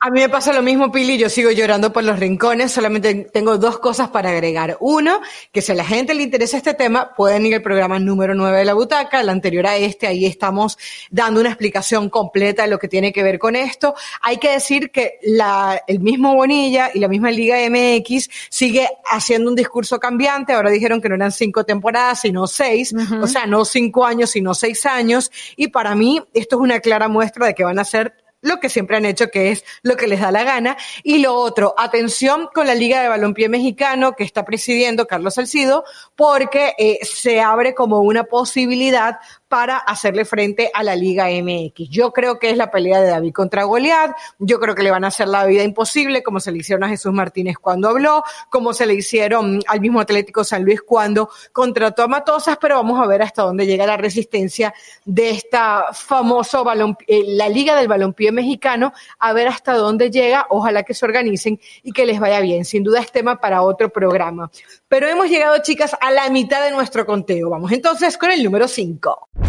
[0.00, 3.58] A mí me pasa lo mismo, Pili, yo sigo llorando por los rincones, solamente tengo
[3.58, 4.76] dos cosas para agregar.
[4.80, 5.20] Uno,
[5.52, 8.58] que si a la gente le interesa este tema, pueden ir al programa número 9
[8.58, 10.78] de la butaca, el anterior a este, ahí estamos
[11.10, 13.94] dando una explicación completa de lo que tiene que ver con esto.
[14.22, 19.50] Hay que decir que la, el mismo Bonilla y la misma Liga MX sigue haciendo
[19.50, 20.52] un discurso cambiante.
[20.52, 22.94] Ahora dijeron que no eran cinco temporadas, sino seis.
[23.22, 25.30] O sea, no cinco años, sino seis años.
[25.56, 28.68] Y para mí, esto es una clara muestra de que van a ser lo que
[28.68, 30.76] siempre han hecho, que es lo que les da la gana.
[31.02, 35.84] Y lo otro, atención con la Liga de Balompié Mexicano que está presidiendo Carlos Salcido,
[36.16, 39.18] porque eh, se abre como una posibilidad
[39.50, 41.88] para hacerle frente a la Liga MX.
[41.90, 44.12] Yo creo que es la pelea de David contra Goliat.
[44.38, 46.88] Yo creo que le van a hacer la vida imposible, como se le hicieron a
[46.88, 52.04] Jesús Martínez cuando habló, como se le hicieron al mismo Atlético San Luis cuando contrató
[52.04, 54.72] a Matosas, pero vamos a ver hasta dónde llega la resistencia
[55.04, 56.64] de esta famoso
[57.08, 60.46] eh, la Liga del Balompié Mexicano, a ver hasta dónde llega.
[60.50, 62.64] Ojalá que se organicen y que les vaya bien.
[62.64, 64.48] Sin duda es tema para otro programa.
[64.86, 67.50] Pero hemos llegado, chicas, a la mitad de nuestro conteo.
[67.50, 69.39] Vamos entonces con el número 5.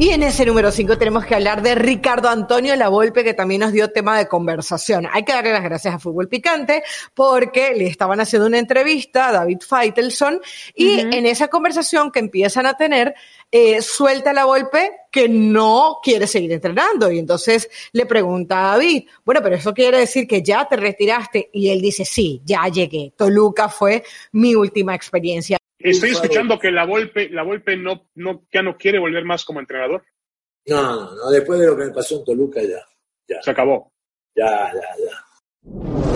[0.00, 3.60] Y en ese número 5 tenemos que hablar de Ricardo Antonio La Volpe, que también
[3.60, 5.06] nos dio tema de conversación.
[5.12, 6.82] Hay que darle las gracias a Fútbol Picante
[7.12, 10.40] porque le estaban haciendo una entrevista a David Feitelson
[10.74, 13.14] y en esa conversación que empiezan a tener,
[13.52, 17.12] eh, suelta La Volpe que no quiere seguir entrenando.
[17.12, 21.50] Y entonces le pregunta a David, bueno, pero eso quiere decir que ya te retiraste.
[21.52, 23.12] Y él dice, sí, ya llegué.
[23.14, 25.59] Toluca fue mi última experiencia.
[25.80, 29.60] Estoy escuchando que la Volpe, la Volpe no, no, ya no quiere volver más como
[29.60, 30.04] entrenador.
[30.66, 32.86] No, no, después de lo que me pasó en Toluca ya.
[33.26, 33.42] ya.
[33.42, 33.90] Se acabó.
[34.34, 36.09] Ya, ya, ya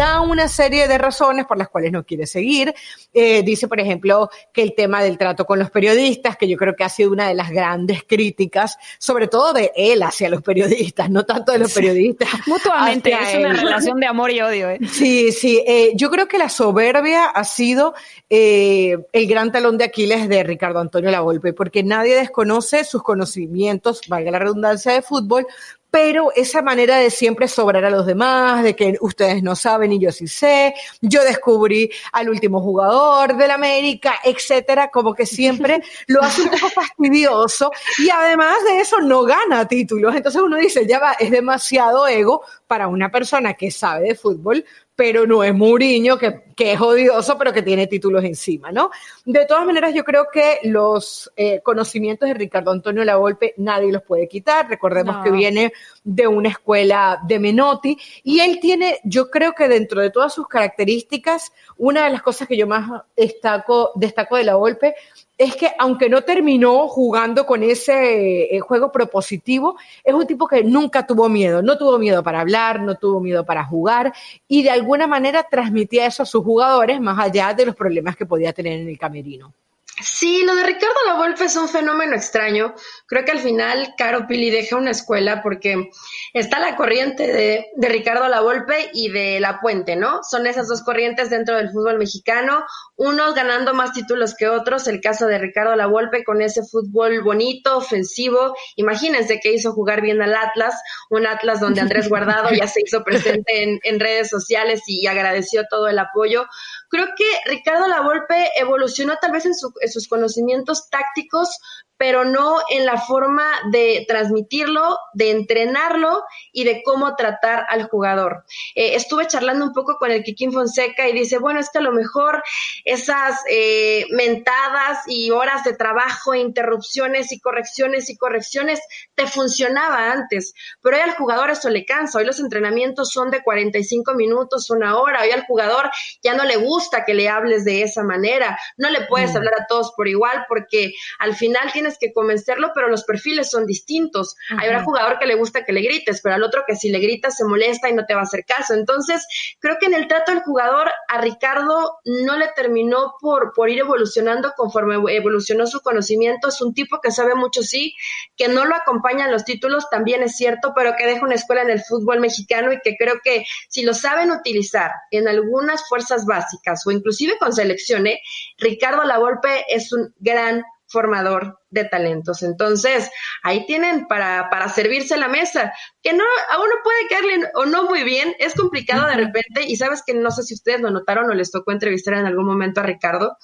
[0.00, 2.74] da una serie de razones por las cuales no quiere seguir.
[3.12, 6.74] Eh, dice, por ejemplo, que el tema del trato con los periodistas, que yo creo
[6.74, 11.10] que ha sido una de las grandes críticas, sobre todo de él hacia los periodistas,
[11.10, 12.30] no tanto de los periodistas.
[12.46, 14.70] Mutuamente, es una relación de amor y odio.
[14.70, 14.78] ¿eh?
[14.90, 15.62] Sí, sí.
[15.66, 17.94] Eh, yo creo que la soberbia ha sido
[18.30, 24.30] el gran talón de Aquiles de Ricardo Antonio Lavolpe, porque nadie desconoce sus conocimientos, valga
[24.30, 25.46] la redundancia, de fútbol,
[25.90, 29.98] pero esa manera de siempre sobrar a los demás, de que ustedes no saben y
[29.98, 36.22] yo sí sé, yo descubrí al último jugador del América, etcétera, como que siempre lo
[36.22, 40.14] hace un poco fastidioso y además de eso no gana títulos.
[40.14, 44.64] Entonces uno dice, ya va, es demasiado ego para una persona que sabe de fútbol,
[44.94, 48.90] pero no es Mourinho, que, que, es odioso, pero que tiene títulos encima, ¿no?
[49.24, 54.02] De todas maneras, yo creo que los eh, conocimientos de Ricardo Antonio Lavolpe nadie los
[54.02, 54.68] puede quitar.
[54.68, 55.72] Recordemos que viene
[56.04, 60.46] de una escuela de Menotti y él tiene, yo creo que dentro de todas sus
[60.48, 64.94] características, una de las cosas que yo más destaco, destaco de Lavolpe
[65.40, 70.62] es que aunque no terminó jugando con ese eh, juego propositivo, es un tipo que
[70.62, 74.12] nunca tuvo miedo, no tuvo miedo para hablar, no tuvo miedo para jugar
[74.46, 78.26] y de alguna manera transmitía eso a sus jugadores más allá de los problemas que
[78.26, 79.54] podía tener en el camerino.
[80.02, 82.74] Sí, lo de Ricardo Lavolpe es un fenómeno extraño.
[83.06, 85.90] Creo que al final Caro Pili deja una escuela porque
[86.32, 90.20] está la corriente de, de Ricardo Lavolpe y de La Puente, ¿no?
[90.22, 92.64] Son esas dos corrientes dentro del fútbol mexicano,
[92.96, 94.88] unos ganando más títulos que otros.
[94.88, 98.54] El caso de Ricardo Lavolpe con ese fútbol bonito, ofensivo.
[98.76, 100.74] Imagínense que hizo jugar bien al Atlas,
[101.10, 105.64] un Atlas donde Andrés Guardado ya se hizo presente en, en redes sociales y agradeció
[105.68, 106.46] todo el apoyo.
[106.90, 111.56] Creo que Ricardo Lavolpe evolucionó tal vez en, sus conocimientos tácticos,
[112.00, 118.46] pero no en la forma de transmitirlo, de entrenarlo y de cómo tratar al jugador.
[118.74, 121.82] Eh, estuve charlando un poco con el Kikín Fonseca y dice, bueno, es que a
[121.82, 122.42] lo mejor
[122.86, 128.80] esas eh, mentadas y horas de trabajo, interrupciones y correcciones y correcciones
[129.14, 133.42] te funcionaba antes, pero hoy al jugador eso le cansa, hoy los entrenamientos son de
[133.42, 135.90] 45 minutos, una hora, hoy al jugador
[136.22, 139.36] ya no le gusta que le hables de esa manera, no le puedes mm.
[139.36, 143.66] hablar a todos por igual porque al final tienes que convencerlo, pero los perfiles son
[143.66, 144.36] distintos.
[144.58, 146.98] Hay un jugador que le gusta que le grites, pero al otro que si le
[146.98, 148.74] gritas se molesta y no te va a hacer caso.
[148.74, 149.26] Entonces,
[149.58, 153.80] creo que en el trato del jugador a Ricardo no le terminó por, por ir
[153.80, 156.48] evolucionando conforme evolucionó su conocimiento.
[156.48, 157.94] Es un tipo que sabe mucho, sí,
[158.36, 161.70] que no lo acompañan los títulos, también es cierto, pero que deja una escuela en
[161.70, 166.86] el fútbol mexicano y que creo que si lo saben utilizar en algunas fuerzas básicas
[166.86, 168.18] o inclusive con selecciones,
[168.58, 172.42] Ricardo Lavolpe es un gran formador de talentos.
[172.42, 173.10] Entonces,
[173.42, 175.72] ahí tienen para, para servirse la mesa,
[176.02, 179.76] que no, a uno puede caerle o no muy bien, es complicado de repente, y
[179.76, 182.80] sabes que no sé si ustedes lo notaron o les tocó entrevistar en algún momento
[182.80, 183.36] a Ricardo,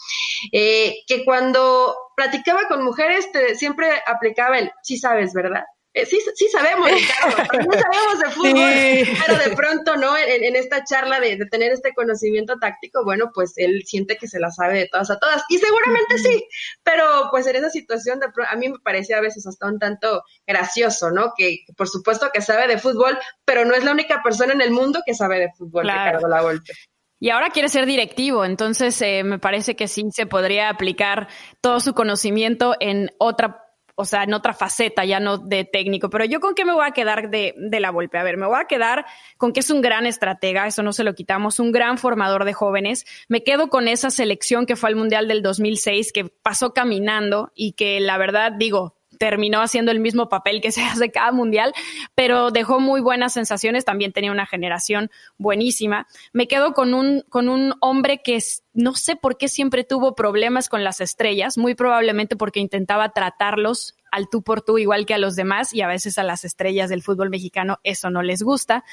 [0.53, 5.65] eh, que cuando platicaba con mujeres te, siempre aplicaba el, sí sabes, ¿verdad?
[5.97, 10.15] Eh, sí, sí sabemos, Ricardo, no sabemos de fútbol, pero de pronto, ¿no?
[10.15, 14.51] En, esta charla de, tener este conocimiento táctico, bueno, pues él siente que se la
[14.51, 16.47] sabe de todas a todas, y seguramente sí,
[16.83, 20.23] pero pues en esa situación de, a mí me parecía a veces hasta un tanto
[20.47, 21.33] gracioso, ¿no?
[21.35, 24.73] Que, por supuesto que sabe de fútbol, pero no es la única persona en el
[24.73, 26.75] mundo que sabe de fútbol, Ricardo Lavolpe.
[27.19, 31.29] Y ahora quiere ser directivo, entonces eh, me parece que sí se podría aplicar
[31.63, 33.65] todo su conocimiento en otra
[33.97, 36.11] o sea, en otra faceta, ya no de técnico.
[36.11, 38.19] Pero yo con qué me voy a quedar de, de la golpe.
[38.19, 39.07] A ver, me voy a quedar
[39.39, 42.53] con que es un gran estratega, eso no se lo quitamos, un gran formador de
[42.53, 43.07] jóvenes.
[43.29, 47.73] Me quedo con esa selección que fue al Mundial del 2006, que pasó caminando y
[47.73, 51.72] que la verdad, digo, terminó haciendo el mismo papel que se hace cada mundial,
[52.14, 56.07] pero dejó muy buenas sensaciones, también tenía una generación buenísima.
[56.33, 58.38] Me quedo con un, con un hombre que
[58.74, 63.96] no sé por qué siempre tuvo problemas con las estrellas, muy probablemente porque intentaba tratarlos
[64.11, 66.88] al tú por tú igual que a los demás y a veces a las estrellas
[66.88, 68.85] del fútbol mexicano eso no les gusta.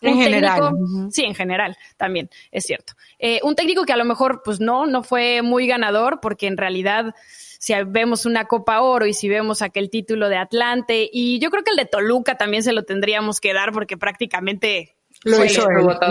[0.00, 0.72] En general.
[1.10, 2.92] Sí, en general, también, es cierto.
[3.18, 6.56] Eh, un técnico que a lo mejor pues no, no fue muy ganador porque en
[6.56, 7.14] realidad
[7.58, 11.64] si vemos una Copa Oro y si vemos aquel título de Atlante, y yo creo
[11.64, 15.66] que el de Toluca también se lo tendríamos que dar porque prácticamente lo hizo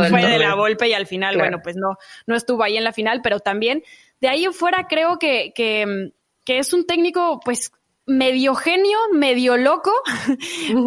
[0.09, 2.91] fue de la golpe y al final, bueno, pues no, no estuvo ahí en la
[2.91, 3.83] final, pero también
[4.19, 6.11] de ahí en fuera creo que, que,
[6.43, 7.71] que es un técnico, pues,
[8.05, 9.91] medio genio, medio loco,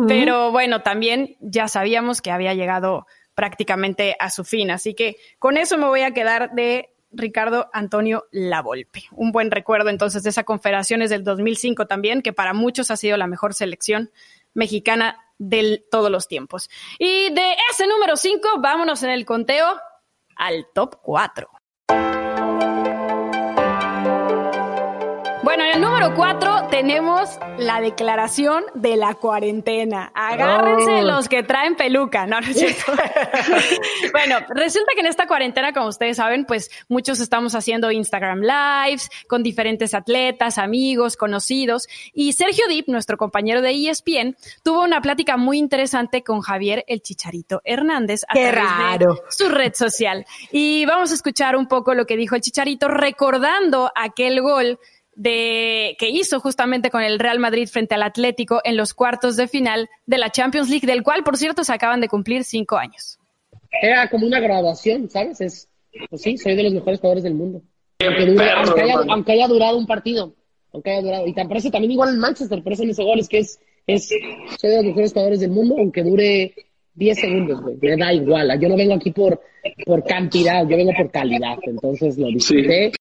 [0.09, 4.71] pero bueno, también ya sabíamos que había llegado prácticamente a su fin.
[4.71, 9.05] Así que con eso me voy a quedar de Ricardo Antonio Lavolpe.
[9.13, 13.17] Un buen recuerdo entonces de esa Confederaciones del 2005 también, que para muchos ha sido
[13.17, 14.11] la mejor selección
[14.55, 16.71] mexicana de todos los tiempos.
[16.99, 19.67] Y de ese número 5, vámonos en el conteo
[20.37, 21.49] al top 4.
[26.01, 30.11] Número cuatro tenemos la declaración de la cuarentena.
[30.15, 31.03] Agárrense oh.
[31.03, 32.39] los que traen peluca, ¿no?
[32.39, 32.93] es cierto?
[34.13, 39.11] bueno, resulta que en esta cuarentena, como ustedes saben, pues muchos estamos haciendo Instagram Lives
[39.29, 41.87] con diferentes atletas, amigos, conocidos.
[42.15, 47.03] Y Sergio Dip, nuestro compañero de ESPN, tuvo una plática muy interesante con Javier el
[47.03, 49.17] Chicharito Hernández a Qué raro.
[49.17, 50.25] de su red social.
[50.51, 54.79] Y vamos a escuchar un poco lo que dijo el Chicharito recordando aquel gol
[55.21, 59.49] de, que hizo justamente con el Real Madrid frente al Atlético en los cuartos de
[59.49, 63.19] final de la Champions League, del cual, por cierto, se acaban de cumplir cinco años.
[63.83, 65.43] Era como una graduación, ¿sabes?
[65.43, 65.69] Es,
[66.09, 67.61] pues sí, soy de los mejores jugadores del mundo.
[67.99, 70.35] Aunque, haya, durado un partido,
[70.73, 71.27] aunque haya durado.
[71.27, 73.61] Y te parece también igual en Manchester, por eso en ese gol es que es,
[73.87, 74.09] es,
[74.59, 76.55] soy de los mejores jugadores del mundo, aunque dure
[76.95, 77.77] 10 segundos, güey.
[77.83, 78.59] Me da igual.
[78.59, 79.39] Yo no vengo aquí por,
[79.85, 81.59] por cantidad, yo vengo por calidad.
[81.65, 82.93] Entonces lo disfruté.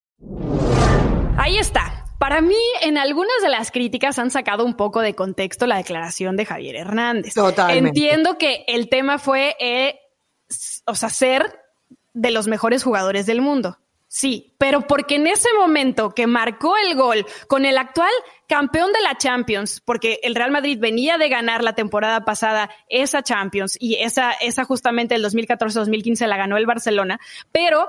[1.37, 1.98] Ahí está.
[2.19, 6.35] Para mí, en algunas de las críticas han sacado un poco de contexto la declaración
[6.35, 7.33] de Javier Hernández.
[7.33, 7.87] Totalmente.
[7.87, 9.99] Entiendo que el tema fue, eh,
[10.85, 11.59] o sea, ser
[12.13, 13.79] de los mejores jugadores del mundo.
[14.11, 18.09] Sí, pero porque en ese momento que marcó el gol con el actual
[18.47, 23.21] campeón de la Champions, porque el Real Madrid venía de ganar la temporada pasada esa
[23.21, 27.19] Champions y esa, esa justamente el 2014-2015 la ganó el Barcelona,
[27.51, 27.87] pero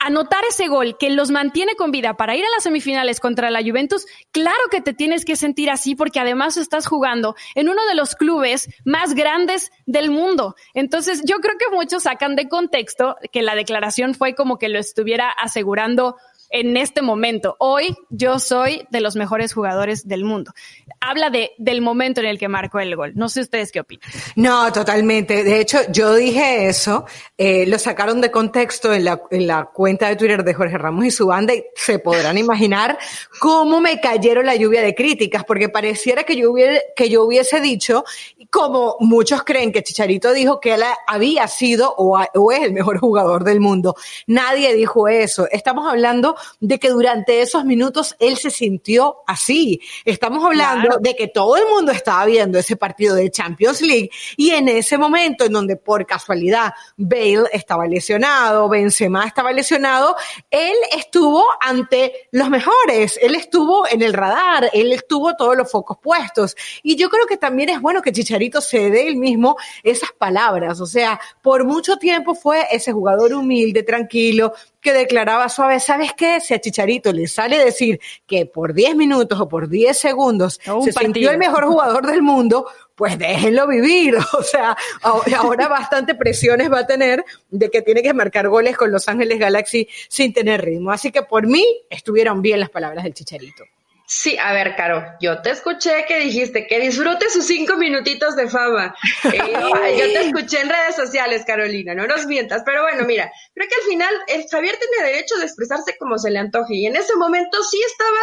[0.00, 3.62] anotar ese gol que los mantiene con vida para ir a las semifinales contra la
[3.62, 7.94] Juventus, claro que te tienes que sentir así porque además estás jugando en uno de
[7.94, 10.56] los clubes más grandes del mundo.
[10.74, 14.78] Entonces, yo creo que muchos sacan de contexto que la declaración fue como que lo
[14.78, 16.16] estuviera asegurando
[16.50, 17.56] en este momento.
[17.58, 20.52] Hoy yo soy de los mejores jugadores del mundo.
[21.00, 23.12] Habla de, del momento en el que marcó el gol.
[23.14, 24.10] No sé ustedes qué opinan.
[24.34, 25.44] No, totalmente.
[25.44, 27.06] De hecho, yo dije eso,
[27.38, 31.04] eh, lo sacaron de contexto en la, en la cuenta de Twitter de Jorge Ramos
[31.04, 32.98] y su banda y se podrán imaginar
[33.38, 37.60] cómo me cayeron la lluvia de críticas, porque pareciera que yo, hubiera, que yo hubiese
[37.60, 38.04] dicho,
[38.50, 42.98] como muchos creen que Chicharito dijo que él había sido o, o es el mejor
[42.98, 43.94] jugador del mundo.
[44.26, 45.46] Nadie dijo eso.
[45.50, 49.80] Estamos hablando de que durante esos minutos él se sintió así.
[50.04, 54.50] Estamos hablando de que todo el mundo estaba viendo ese partido de Champions League y
[54.50, 60.16] en ese momento en donde por casualidad Bale estaba lesionado, Benzema estaba lesionado,
[60.50, 65.98] él estuvo ante los mejores, él estuvo en el radar, él estuvo todos los focos
[66.02, 66.56] puestos.
[66.82, 70.80] Y yo creo que también es bueno que Chicharito se dé él mismo esas palabras.
[70.80, 76.40] O sea, por mucho tiempo fue ese jugador humilde, tranquilo, que declaraba suave, ¿sabes qué?
[76.40, 80.92] Si a Chicharito le sale decir que por 10 minutos o por 10 segundos se
[80.92, 84.16] sintió el mejor jugador del mundo, pues déjenlo vivir.
[84.40, 88.90] O sea, ahora bastante presiones va a tener de que tiene que marcar goles con
[88.90, 90.90] Los Ángeles Galaxy sin tener ritmo.
[90.90, 93.64] Así que por mí estuvieron bien las palabras del Chicharito.
[94.12, 98.48] Sí, a ver, Caro, yo te escuché que dijiste que disfrute sus cinco minutitos de
[98.48, 98.92] fama.
[99.22, 99.38] Eh,
[99.98, 102.62] yo te escuché en redes sociales, Carolina, no nos mientas.
[102.66, 106.32] Pero bueno, mira, creo que al final el Javier tiene derecho de expresarse como se
[106.32, 106.74] le antoje.
[106.74, 108.18] Y en ese momento sí estaba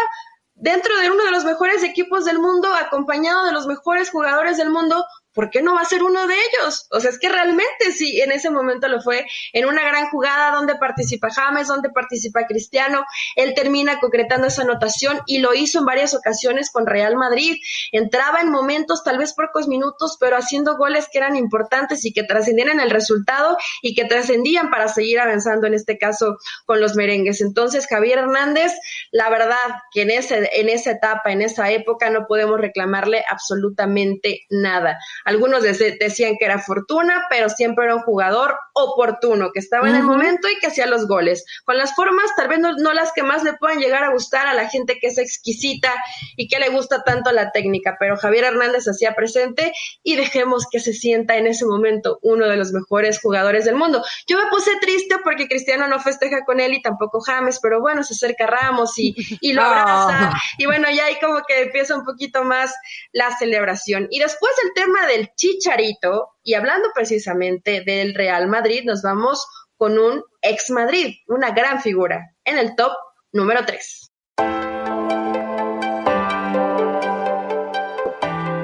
[0.55, 4.71] dentro de uno de los mejores equipos del mundo, acompañado de los mejores jugadores del
[4.71, 5.05] mundo,
[5.37, 6.87] ¿por qué no va a ser uno de ellos?
[6.89, 9.23] O sea, es que realmente sí, en ese momento lo fue,
[9.53, 15.21] en una gran jugada donde participa James, donde participa Cristiano, él termina concretando esa anotación
[15.27, 17.55] y lo hizo en varias ocasiones con Real Madrid.
[17.91, 22.23] Entraba en momentos, tal vez pocos minutos, pero haciendo goles que eran importantes y que
[22.23, 27.41] trascendían el resultado y que trascendían para seguir avanzando, en este caso, con los merengues.
[27.41, 28.71] Entonces, Javier Hernández,
[29.11, 29.55] la verdad
[29.93, 34.97] que en, ese, en esa etapa, en esa época, no podemos reclamarle absolutamente nada.
[35.27, 40.03] Algunos decían que era fortuna, pero siempre era un jugador oportuno, que estaba en el
[40.03, 41.45] momento y que hacía los goles.
[41.65, 44.53] Con las formas, tal vez no, las que más le puedan llegar a gustar a
[44.53, 45.93] la gente que es exquisita
[46.35, 49.73] y que le gusta tanto la técnica, pero Javier Hernández hacía presente
[50.03, 54.03] y dejemos que se sienta en ese momento uno de los mejores jugadores del mundo.
[54.27, 58.03] Yo me puse triste porque Cristiano no festeja con él y tampoco James, pero bueno,
[58.03, 60.31] se acerca Ramos y, y lo abraza.
[60.31, 60.33] Ah.
[60.57, 62.73] Y bueno, ya ahí como que empieza un poquito más
[63.11, 64.07] la celebración.
[64.09, 69.45] Y después el tema de el Chicharito y hablando precisamente del Real Madrid, nos vamos
[69.75, 72.93] con un ex Madrid, una gran figura, en el top
[73.33, 74.11] número 3.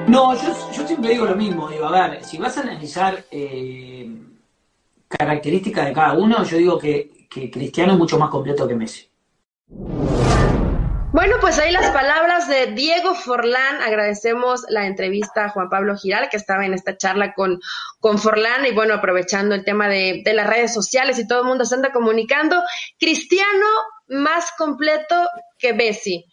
[0.08, 4.08] No, yo, siempre digo lo mismo, digo, a ver, si vas a analizar eh,
[5.06, 9.10] características de cada uno, yo digo que, que Cristiano es mucho más completo que Messi.
[11.14, 13.80] Bueno, pues ahí las palabras de Diego Forlán.
[13.82, 17.60] Agradecemos la entrevista a Juan Pablo Giral, que estaba en esta charla con,
[18.00, 18.66] con Forlán.
[18.66, 21.76] Y bueno, aprovechando el tema de, de las redes sociales y todo el mundo se
[21.76, 22.60] anda comunicando.
[22.98, 23.64] Cristiano
[24.08, 25.14] más completo
[25.56, 26.24] que Bessi.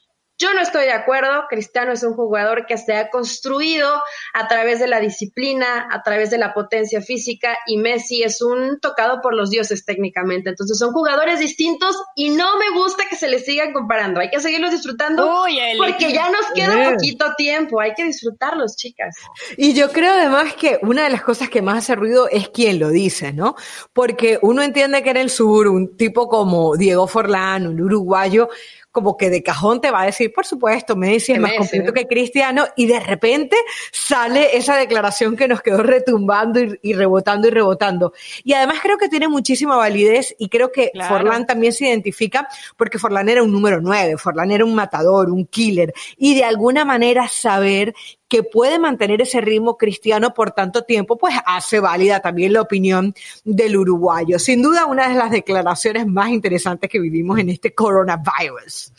[0.42, 1.46] Yo no estoy de acuerdo.
[1.48, 4.02] Cristiano es un jugador que se ha construido
[4.34, 8.80] a través de la disciplina, a través de la potencia física y Messi es un
[8.80, 10.50] tocado por los dioses técnicamente.
[10.50, 14.20] Entonces son jugadores distintos y no me gusta que se les sigan comparando.
[14.20, 15.46] Hay que seguirlos disfrutando
[15.78, 17.80] porque ya nos queda poquito tiempo.
[17.80, 19.16] Hay que disfrutarlos, chicas.
[19.58, 22.80] Y yo creo además que una de las cosas que más hace ruido es quien
[22.80, 23.56] lo dice, ¿no?
[23.94, 28.50] Porque uno entiende que en el sur un tipo como Diego Forlán, un uruguayo,
[28.92, 32.08] como que de cajón te va a decir, por supuesto, Messi es más completo que
[32.08, 33.56] Cristiano, y de repente
[33.92, 38.14] sale esa declaración que nos quedó retumbando y, rebotando y rebotando.
[38.44, 43.00] Y además creo que tiene muchísima validez y creo que Forlán también se identifica porque
[43.00, 47.28] Forlán era un número nueve, Forlán era un matador, un killer, y de alguna manera
[47.28, 47.94] saber
[48.32, 53.14] que puede mantener ese ritmo cristiano por tanto tiempo, pues hace válida también la opinión
[53.44, 54.40] del uruguayo.
[54.40, 58.94] Sin duda, una de las declaraciones más interesantes que vivimos en este coronavirus.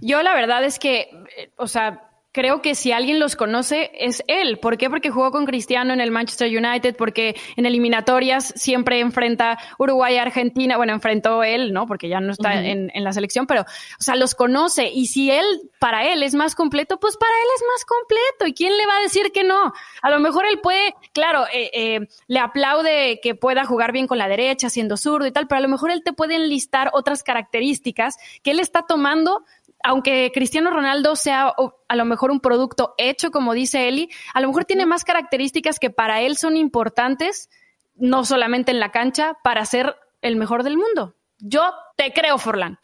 [0.00, 1.00] Yo la verdad es que,
[1.36, 2.07] eh, o sea,
[2.38, 4.58] creo que si alguien los conoce es él.
[4.58, 4.88] ¿Por qué?
[4.88, 10.22] Porque jugó con Cristiano en el Manchester United, porque en eliminatorias siempre enfrenta Uruguay a
[10.22, 10.76] Argentina.
[10.76, 11.88] Bueno, enfrentó él, ¿no?
[11.88, 13.66] Porque ya no está en, la selección, pero, o
[13.98, 14.88] sea, los conoce.
[14.88, 15.44] Y si él,
[15.80, 18.46] para él es más completo, pues para él es más completo.
[18.46, 19.72] ¿Y quién le va a decir que no?
[20.00, 24.16] A lo mejor él puede, claro, eh, eh, le aplaude que pueda jugar bien con
[24.16, 27.24] la derecha, siendo zurdo y tal, pero a lo mejor él te puede enlistar otras
[27.24, 28.14] características
[28.44, 29.44] que él está tomando
[29.84, 31.54] aunque Cristiano Ronaldo sea
[31.88, 35.78] a lo mejor un producto hecho, como dice Eli, a lo mejor tiene más características
[35.78, 37.48] que para él son importantes,
[37.94, 41.14] no solamente en la cancha, para ser el mejor del mundo.
[41.38, 42.78] Yo te creo, Forlán.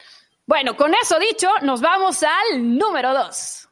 [0.45, 3.64] Bueno, con eso dicho, nos vamos al número dos.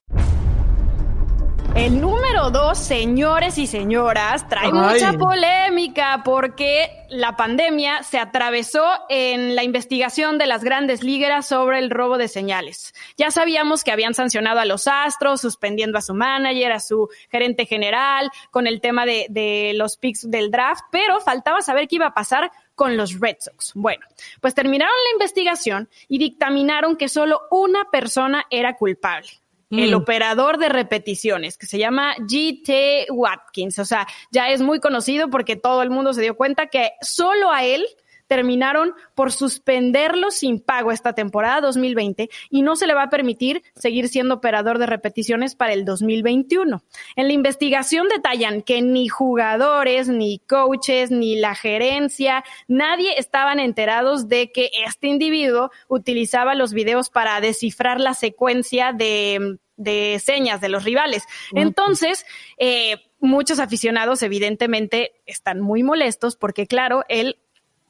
[1.76, 9.56] El número dos, señores y señoras, trae mucha polémica porque la pandemia se atravesó en
[9.56, 12.94] la investigación de las grandes ligas sobre el robo de señales.
[13.18, 17.66] Ya sabíamos que habían sancionado a los Astros, suspendiendo a su manager, a su gerente
[17.66, 22.08] general, con el tema de, de los picks del draft, pero faltaba saber qué iba
[22.08, 23.74] a pasar con los Red Sox.
[23.74, 24.06] Bueno,
[24.42, 29.43] pues terminaron la investigación y dictaminaron que solo una persona era culpable
[29.78, 29.96] el mm.
[29.96, 33.08] operador de repeticiones, que se llama G.T.
[33.12, 33.80] Watkins.
[33.80, 37.52] O sea, ya es muy conocido porque todo el mundo se dio cuenta que solo
[37.52, 37.86] a él
[38.28, 43.62] terminaron por suspenderlo sin pago esta temporada 2020 y no se le va a permitir
[43.76, 46.84] seguir siendo operador de repeticiones para el 2021.
[47.16, 54.28] En la investigación detallan que ni jugadores, ni coaches, ni la gerencia, nadie estaban enterados
[54.28, 60.70] de que este individuo utilizaba los videos para descifrar la secuencia de, de señas de
[60.70, 61.24] los rivales.
[61.54, 62.26] Entonces,
[62.58, 67.38] eh, muchos aficionados evidentemente están muy molestos porque, claro, él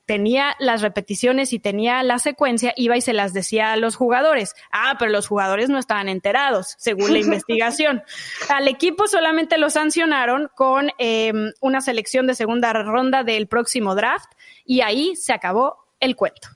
[0.06, 4.54] tenía las repeticiones y tenía la secuencia, iba y se las decía a los jugadores.
[4.72, 8.04] Ah, pero los jugadores no estaban enterados, según la investigación.
[8.50, 14.32] Al equipo solamente lo sancionaron con em, una selección de segunda ronda del próximo draft
[14.66, 16.50] y ahí se acabó el cuento.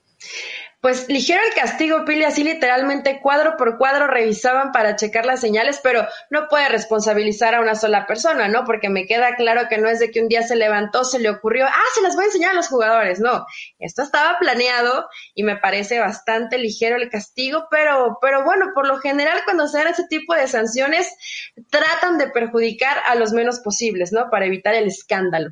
[0.80, 5.80] Pues ligero el castigo, Pili, así literalmente cuadro por cuadro revisaban para checar las señales,
[5.82, 8.64] pero no puede responsabilizar a una sola persona, ¿no?
[8.64, 11.30] Porque me queda claro que no es de que un día se levantó, se le
[11.30, 13.44] ocurrió, ah, se las voy a enseñar a los jugadores, no.
[13.80, 18.98] Esto estaba planeado y me parece bastante ligero el castigo, pero, pero bueno, por lo
[18.98, 21.12] general cuando se dan ese tipo de sanciones,
[21.70, 24.30] tratan de perjudicar a los menos posibles, ¿no?
[24.30, 25.50] Para evitar el escándalo.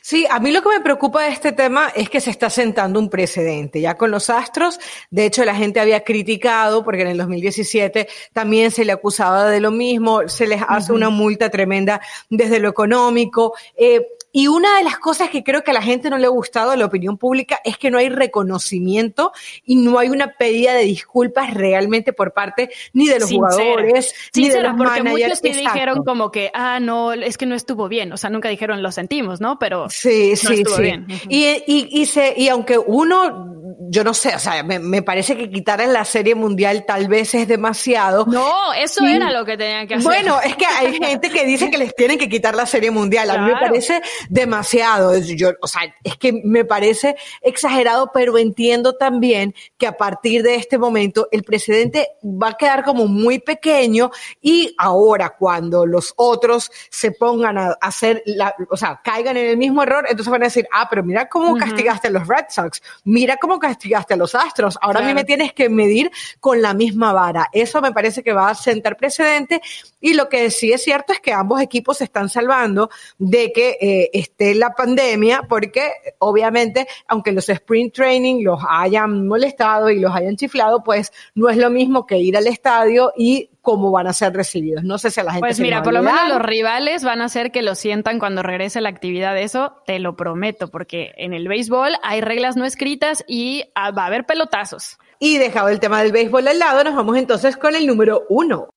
[0.00, 2.98] Sí, a mí lo que me preocupa de este tema es que se está sentando
[2.98, 3.80] un precedente.
[3.80, 4.78] Ya con los Astros,
[5.10, 9.60] de hecho, la gente había criticado, porque en el 2017 también se le acusaba de
[9.60, 13.54] lo mismo, se les hace una multa tremenda desde lo económico.
[13.76, 16.30] Eh, y una de las cosas que creo que a la gente no le ha
[16.30, 19.32] gustado a la opinión pública es que no hay reconocimiento
[19.64, 24.48] y no hay una pedida de disculpas realmente por parte ni de los jugadores ni
[24.48, 28.12] de los porque muchos sí dijeron como que, ah, no, es que no estuvo bien.
[28.12, 29.58] O sea, nunca dijeron lo sentimos, ¿no?
[29.58, 30.82] Pero sí, no sí, estuvo sí.
[30.82, 31.06] bien.
[31.28, 33.52] Y, y, y, se, y aunque uno
[33.88, 37.08] yo no sé, o sea, me, me, parece que quitar en la serie mundial tal
[37.08, 38.24] vez es demasiado.
[38.26, 40.04] No, eso era lo que tenían que hacer.
[40.04, 43.30] Bueno, es que hay gente que dice que les tienen que quitar la serie mundial.
[43.30, 45.16] A mí me parece demasiado.
[45.18, 50.56] Yo, o sea, es que me parece exagerado, pero entiendo también que a partir de
[50.56, 54.10] este momento el presidente va a quedar como muy pequeño
[54.40, 59.56] y ahora cuando los otros se pongan a hacer, la, o sea, caigan en el
[59.56, 61.60] mismo error, entonces van a decir, ah, pero mira cómo uh -huh.
[61.60, 65.04] castigaste a los Red Sox, mira cómo castigaste a los Astros, ahora claro.
[65.04, 66.10] a mí me tienes que medir
[66.40, 67.48] con la misma vara.
[67.52, 69.60] Eso me parece que va a sentar precedente
[70.02, 73.78] y lo que sí es cierto es que ambos equipos se están salvando de que
[73.80, 80.14] eh, esté la pandemia porque obviamente aunque los sprint training los hayan molestado y los
[80.14, 84.12] hayan chiflado, pues no es lo mismo que ir al estadio y cómo van a
[84.12, 84.84] ser recibidos.
[84.84, 87.26] No sé si a la gente Pues mira, por lo menos los rivales van a
[87.26, 89.38] hacer que lo sientan cuando regrese la actividad.
[89.38, 94.02] Eso te lo prometo, porque en el béisbol hay reglas no escritas y ah, va
[94.02, 94.98] a haber pelotazos.
[95.18, 98.68] Y dejado el tema del béisbol al lado, nos vamos entonces con el número uno.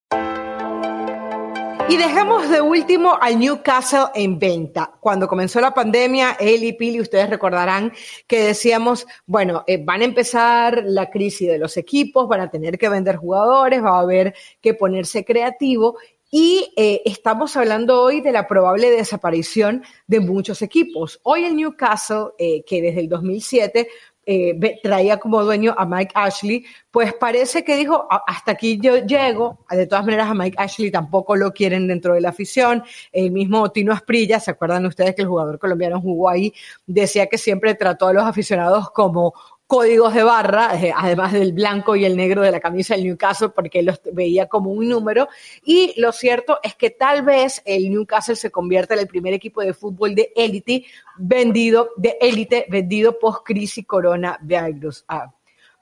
[1.87, 4.91] Y dejamos de último al Newcastle en venta.
[4.99, 7.93] Cuando comenzó la pandemia, él y Pili, ustedes recordarán
[8.25, 12.79] que decíamos, bueno, eh, van a empezar la crisis de los equipos, van a tener
[12.79, 15.97] que vender jugadores, va a haber que ponerse creativo.
[16.31, 21.19] Y eh, estamos hablando hoy de la probable desaparición de muchos equipos.
[21.21, 23.87] Hoy el Newcastle, eh, que desde el 2007
[24.25, 29.59] eh, traía como dueño a Mike Ashley, pues parece que dijo, hasta aquí yo llego,
[29.69, 33.69] de todas maneras a Mike Ashley tampoco lo quieren dentro de la afición, el mismo
[33.71, 36.53] Tino Asprilla, ¿se acuerdan ustedes que el jugador colombiano jugó ahí?
[36.85, 39.33] Decía que siempre trató a los aficionados como
[39.67, 43.49] códigos de barra, eh, además del blanco y el negro de la camisa del Newcastle,
[43.49, 45.27] porque los veía como un número.
[45.63, 49.61] Y lo cierto es que tal vez el Newcastle se convierta en el primer equipo
[49.61, 50.85] de fútbol de élite
[51.17, 55.05] vendido, de élite vendido post crisis coronavirus.
[55.07, 55.34] Ah,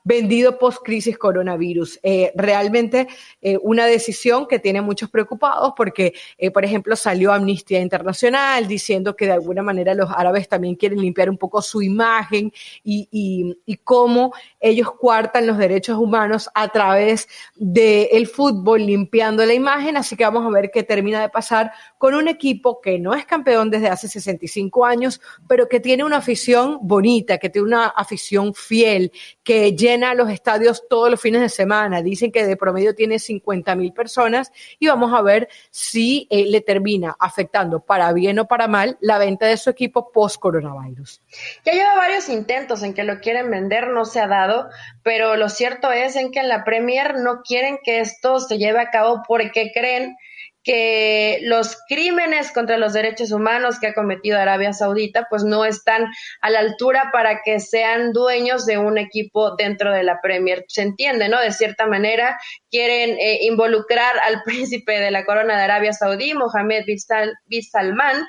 [0.04, 1.99] vendido post-crisis coronavirus.
[2.04, 3.08] Eh, realmente
[3.41, 9.16] eh, una decisión que tiene muchos preocupados porque, eh, por ejemplo, salió Amnistía Internacional diciendo
[9.16, 12.51] que de alguna manera los árabes también quieren limpiar un poco su imagen
[12.84, 19.45] y, y, y cómo ellos cuartan los derechos humanos a través del el fútbol limpiando
[19.45, 19.97] la imagen.
[19.97, 23.26] Así que vamos a ver qué termina de pasar con un equipo que no es
[23.26, 28.54] campeón desde hace 65 años, pero que tiene una afición bonita, que tiene una afición
[28.54, 29.12] fiel,
[29.43, 32.02] que llena los estadios todos los fines de semana.
[32.02, 36.62] Dicen que de promedio tiene 50 mil personas y vamos a ver si eh, le
[36.62, 41.22] termina afectando para bien o para mal la venta de su equipo post coronavirus.
[41.66, 44.70] Ya lleva varios intentos en que lo quieren vender, no se ha dado,
[45.04, 48.80] pero lo cierto es en que en la Premier no quieren que esto se lleve
[48.80, 50.18] a cabo porque creen
[50.64, 56.07] que los crímenes contra los derechos humanos que ha cometido Arabia Saudita pues no están
[56.41, 60.64] a la altura para que sean dueños de un equipo dentro de la Premier.
[60.68, 61.39] Se entiende, ¿no?
[61.41, 62.39] De cierta manera
[62.72, 67.64] quieren eh, involucrar al príncipe de la corona de Arabia Saudí, Mohammed bin, Sal bin
[67.64, 68.24] Salman,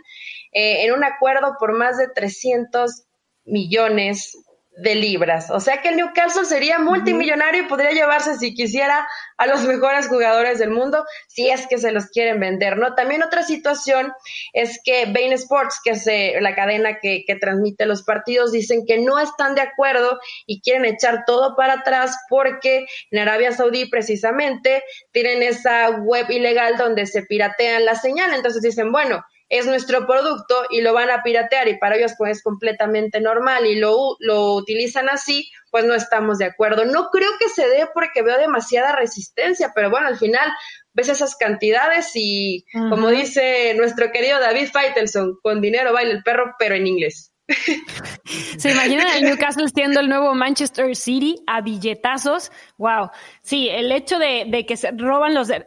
[0.53, 3.05] eh, en un acuerdo por más de 300
[3.45, 4.37] millones
[4.77, 5.51] de libras.
[5.51, 9.07] O sea que el Newcastle sería multimillonario y podría llevarse, si quisiera,
[9.37, 12.95] a los mejores jugadores del mundo, si es que se los quieren vender, ¿no?
[12.95, 14.13] También otra situación
[14.53, 18.85] es que Bain Sports, que es eh, la cadena que, que transmite los partidos, dicen
[18.87, 23.87] que no están de acuerdo y quieren echar todo para atrás porque en Arabia Saudí
[23.87, 28.33] precisamente tienen esa web ilegal donde se piratean la señal.
[28.35, 29.25] Entonces dicen, bueno,
[29.55, 33.67] es nuestro producto y lo van a piratear y para ellos pues es completamente normal
[33.67, 36.85] y lo, lo utilizan así, pues no estamos de acuerdo.
[36.85, 40.51] No creo que se dé porque veo demasiada resistencia, pero bueno, al final
[40.93, 46.57] ves esas cantidades y como dice nuestro querido David Feitelson, con dinero baila el perro,
[46.59, 47.33] pero en inglés.
[48.59, 52.51] ¿Se imaginan el Newcastle siendo el nuevo Manchester City a billetazos?
[52.77, 53.11] Wow.
[53.43, 55.47] Sí, el hecho de, de que se roban los...
[55.47, 55.65] De...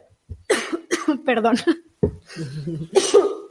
[1.24, 1.56] Perdón.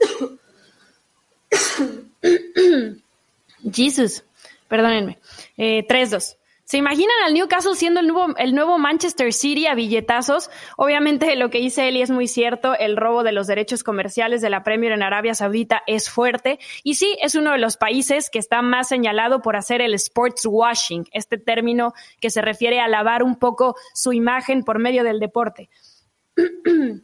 [3.78, 4.24] Jesus,
[4.68, 5.18] perdónenme.
[5.56, 6.36] Eh, 3-2.
[6.64, 10.50] ¿Se imaginan al Newcastle siendo el nuevo, el nuevo Manchester City a billetazos?
[10.76, 14.50] Obviamente lo que dice Eli es muy cierto, el robo de los derechos comerciales de
[14.50, 18.38] la Premier en Arabia Saudita es fuerte y sí, es uno de los países que
[18.38, 23.22] está más señalado por hacer el sports washing, este término que se refiere a lavar
[23.22, 25.70] un poco su imagen por medio del deporte.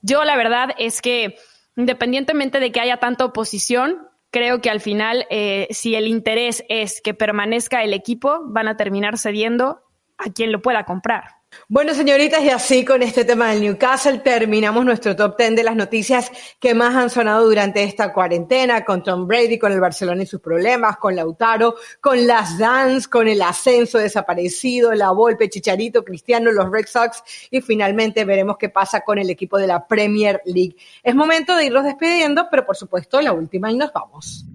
[0.00, 1.36] Yo la verdad es que
[1.76, 7.00] independientemente de que haya tanta oposición, creo que al final, eh, si el interés es
[7.00, 9.80] que permanezca el equipo, van a terminar cediendo
[10.18, 11.36] a quien lo pueda comprar.
[11.68, 15.74] Bueno, señoritas, y así con este tema del Newcastle terminamos nuestro top 10 de las
[15.74, 16.30] noticias
[16.60, 20.40] que más han sonado durante esta cuarentena, con Tom Brady, con el Barcelona y sus
[20.40, 26.70] problemas, con Lautaro, con las Dance, con el ascenso desaparecido, la Volpe, Chicharito, Cristiano, los
[26.70, 30.76] Red Sox y finalmente veremos qué pasa con el equipo de la Premier League.
[31.02, 34.46] Es momento de irlos despidiendo, pero por supuesto la última y nos vamos.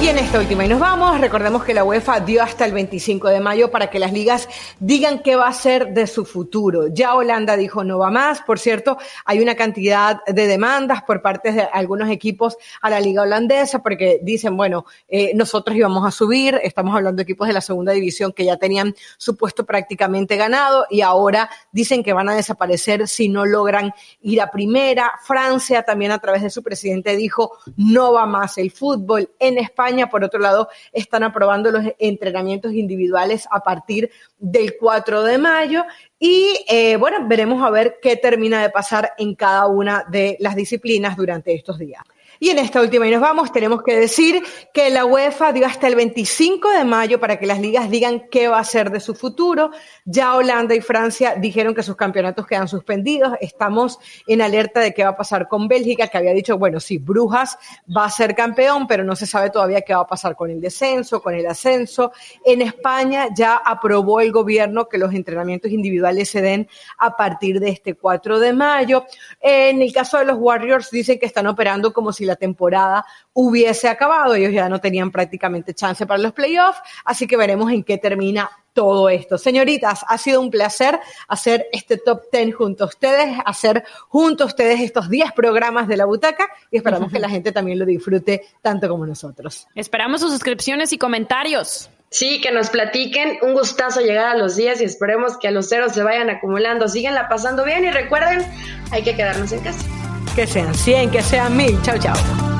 [0.00, 3.30] Y en esta última y nos vamos, recordemos que la UEFA dio hasta el 25
[3.30, 6.86] de mayo para que las ligas digan qué va a ser de su futuro.
[6.86, 11.50] Ya Holanda dijo no va más, por cierto, hay una cantidad de demandas por parte
[11.50, 16.60] de algunos equipos a la liga holandesa porque dicen, bueno, eh, nosotros íbamos a subir,
[16.62, 20.86] estamos hablando de equipos de la segunda división que ya tenían su puesto prácticamente ganado
[20.90, 25.10] y ahora dicen que van a desaparecer si no logran ir a primera.
[25.24, 29.87] Francia también a través de su presidente dijo no va más el fútbol en España
[30.10, 35.84] por otro lado, están aprobando los entrenamientos individuales a partir del 4 de mayo
[36.18, 40.54] y eh, bueno, veremos a ver qué termina de pasar en cada una de las
[40.54, 42.02] disciplinas durante estos días.
[42.40, 45.88] Y en esta última y nos vamos, tenemos que decir que la UEFA dio hasta
[45.88, 49.14] el 25 de mayo para que las ligas digan qué va a ser de su
[49.14, 49.70] futuro.
[50.04, 53.32] Ya Holanda y Francia dijeron que sus campeonatos quedan suspendidos.
[53.40, 56.98] Estamos en alerta de qué va a pasar con Bélgica, que había dicho, bueno, sí,
[56.98, 57.58] Brujas
[57.94, 60.60] va a ser campeón, pero no se sabe todavía qué va a pasar con el
[60.60, 62.12] descenso, con el ascenso.
[62.44, 66.68] En España ya aprobó el gobierno que los entrenamientos individuales se den
[66.98, 69.04] a partir de este 4 de mayo.
[69.40, 73.88] En el caso de los Warriors dicen que están operando como si la temporada hubiese
[73.88, 74.34] acabado.
[74.34, 78.50] Ellos ya no tenían prácticamente chance para los playoffs, así que veremos en qué termina
[78.78, 79.38] todo esto.
[79.38, 84.46] Señoritas, ha sido un placer hacer este top 10 junto a ustedes, hacer junto a
[84.46, 88.42] ustedes estos 10 programas de la butaca y esperamos que la gente también lo disfrute
[88.62, 89.66] tanto como nosotros.
[89.74, 91.90] Esperamos sus suscripciones y comentarios.
[92.10, 93.38] Sí, que nos platiquen.
[93.42, 96.86] Un gustazo llegar a los 10 y esperemos que a los ceros se vayan acumulando.
[96.86, 98.46] Síganla pasando bien y recuerden,
[98.92, 100.07] hay que quedarnos en casa
[100.38, 101.82] que sean 100, que sean 1000.
[101.82, 102.57] Chao, chao.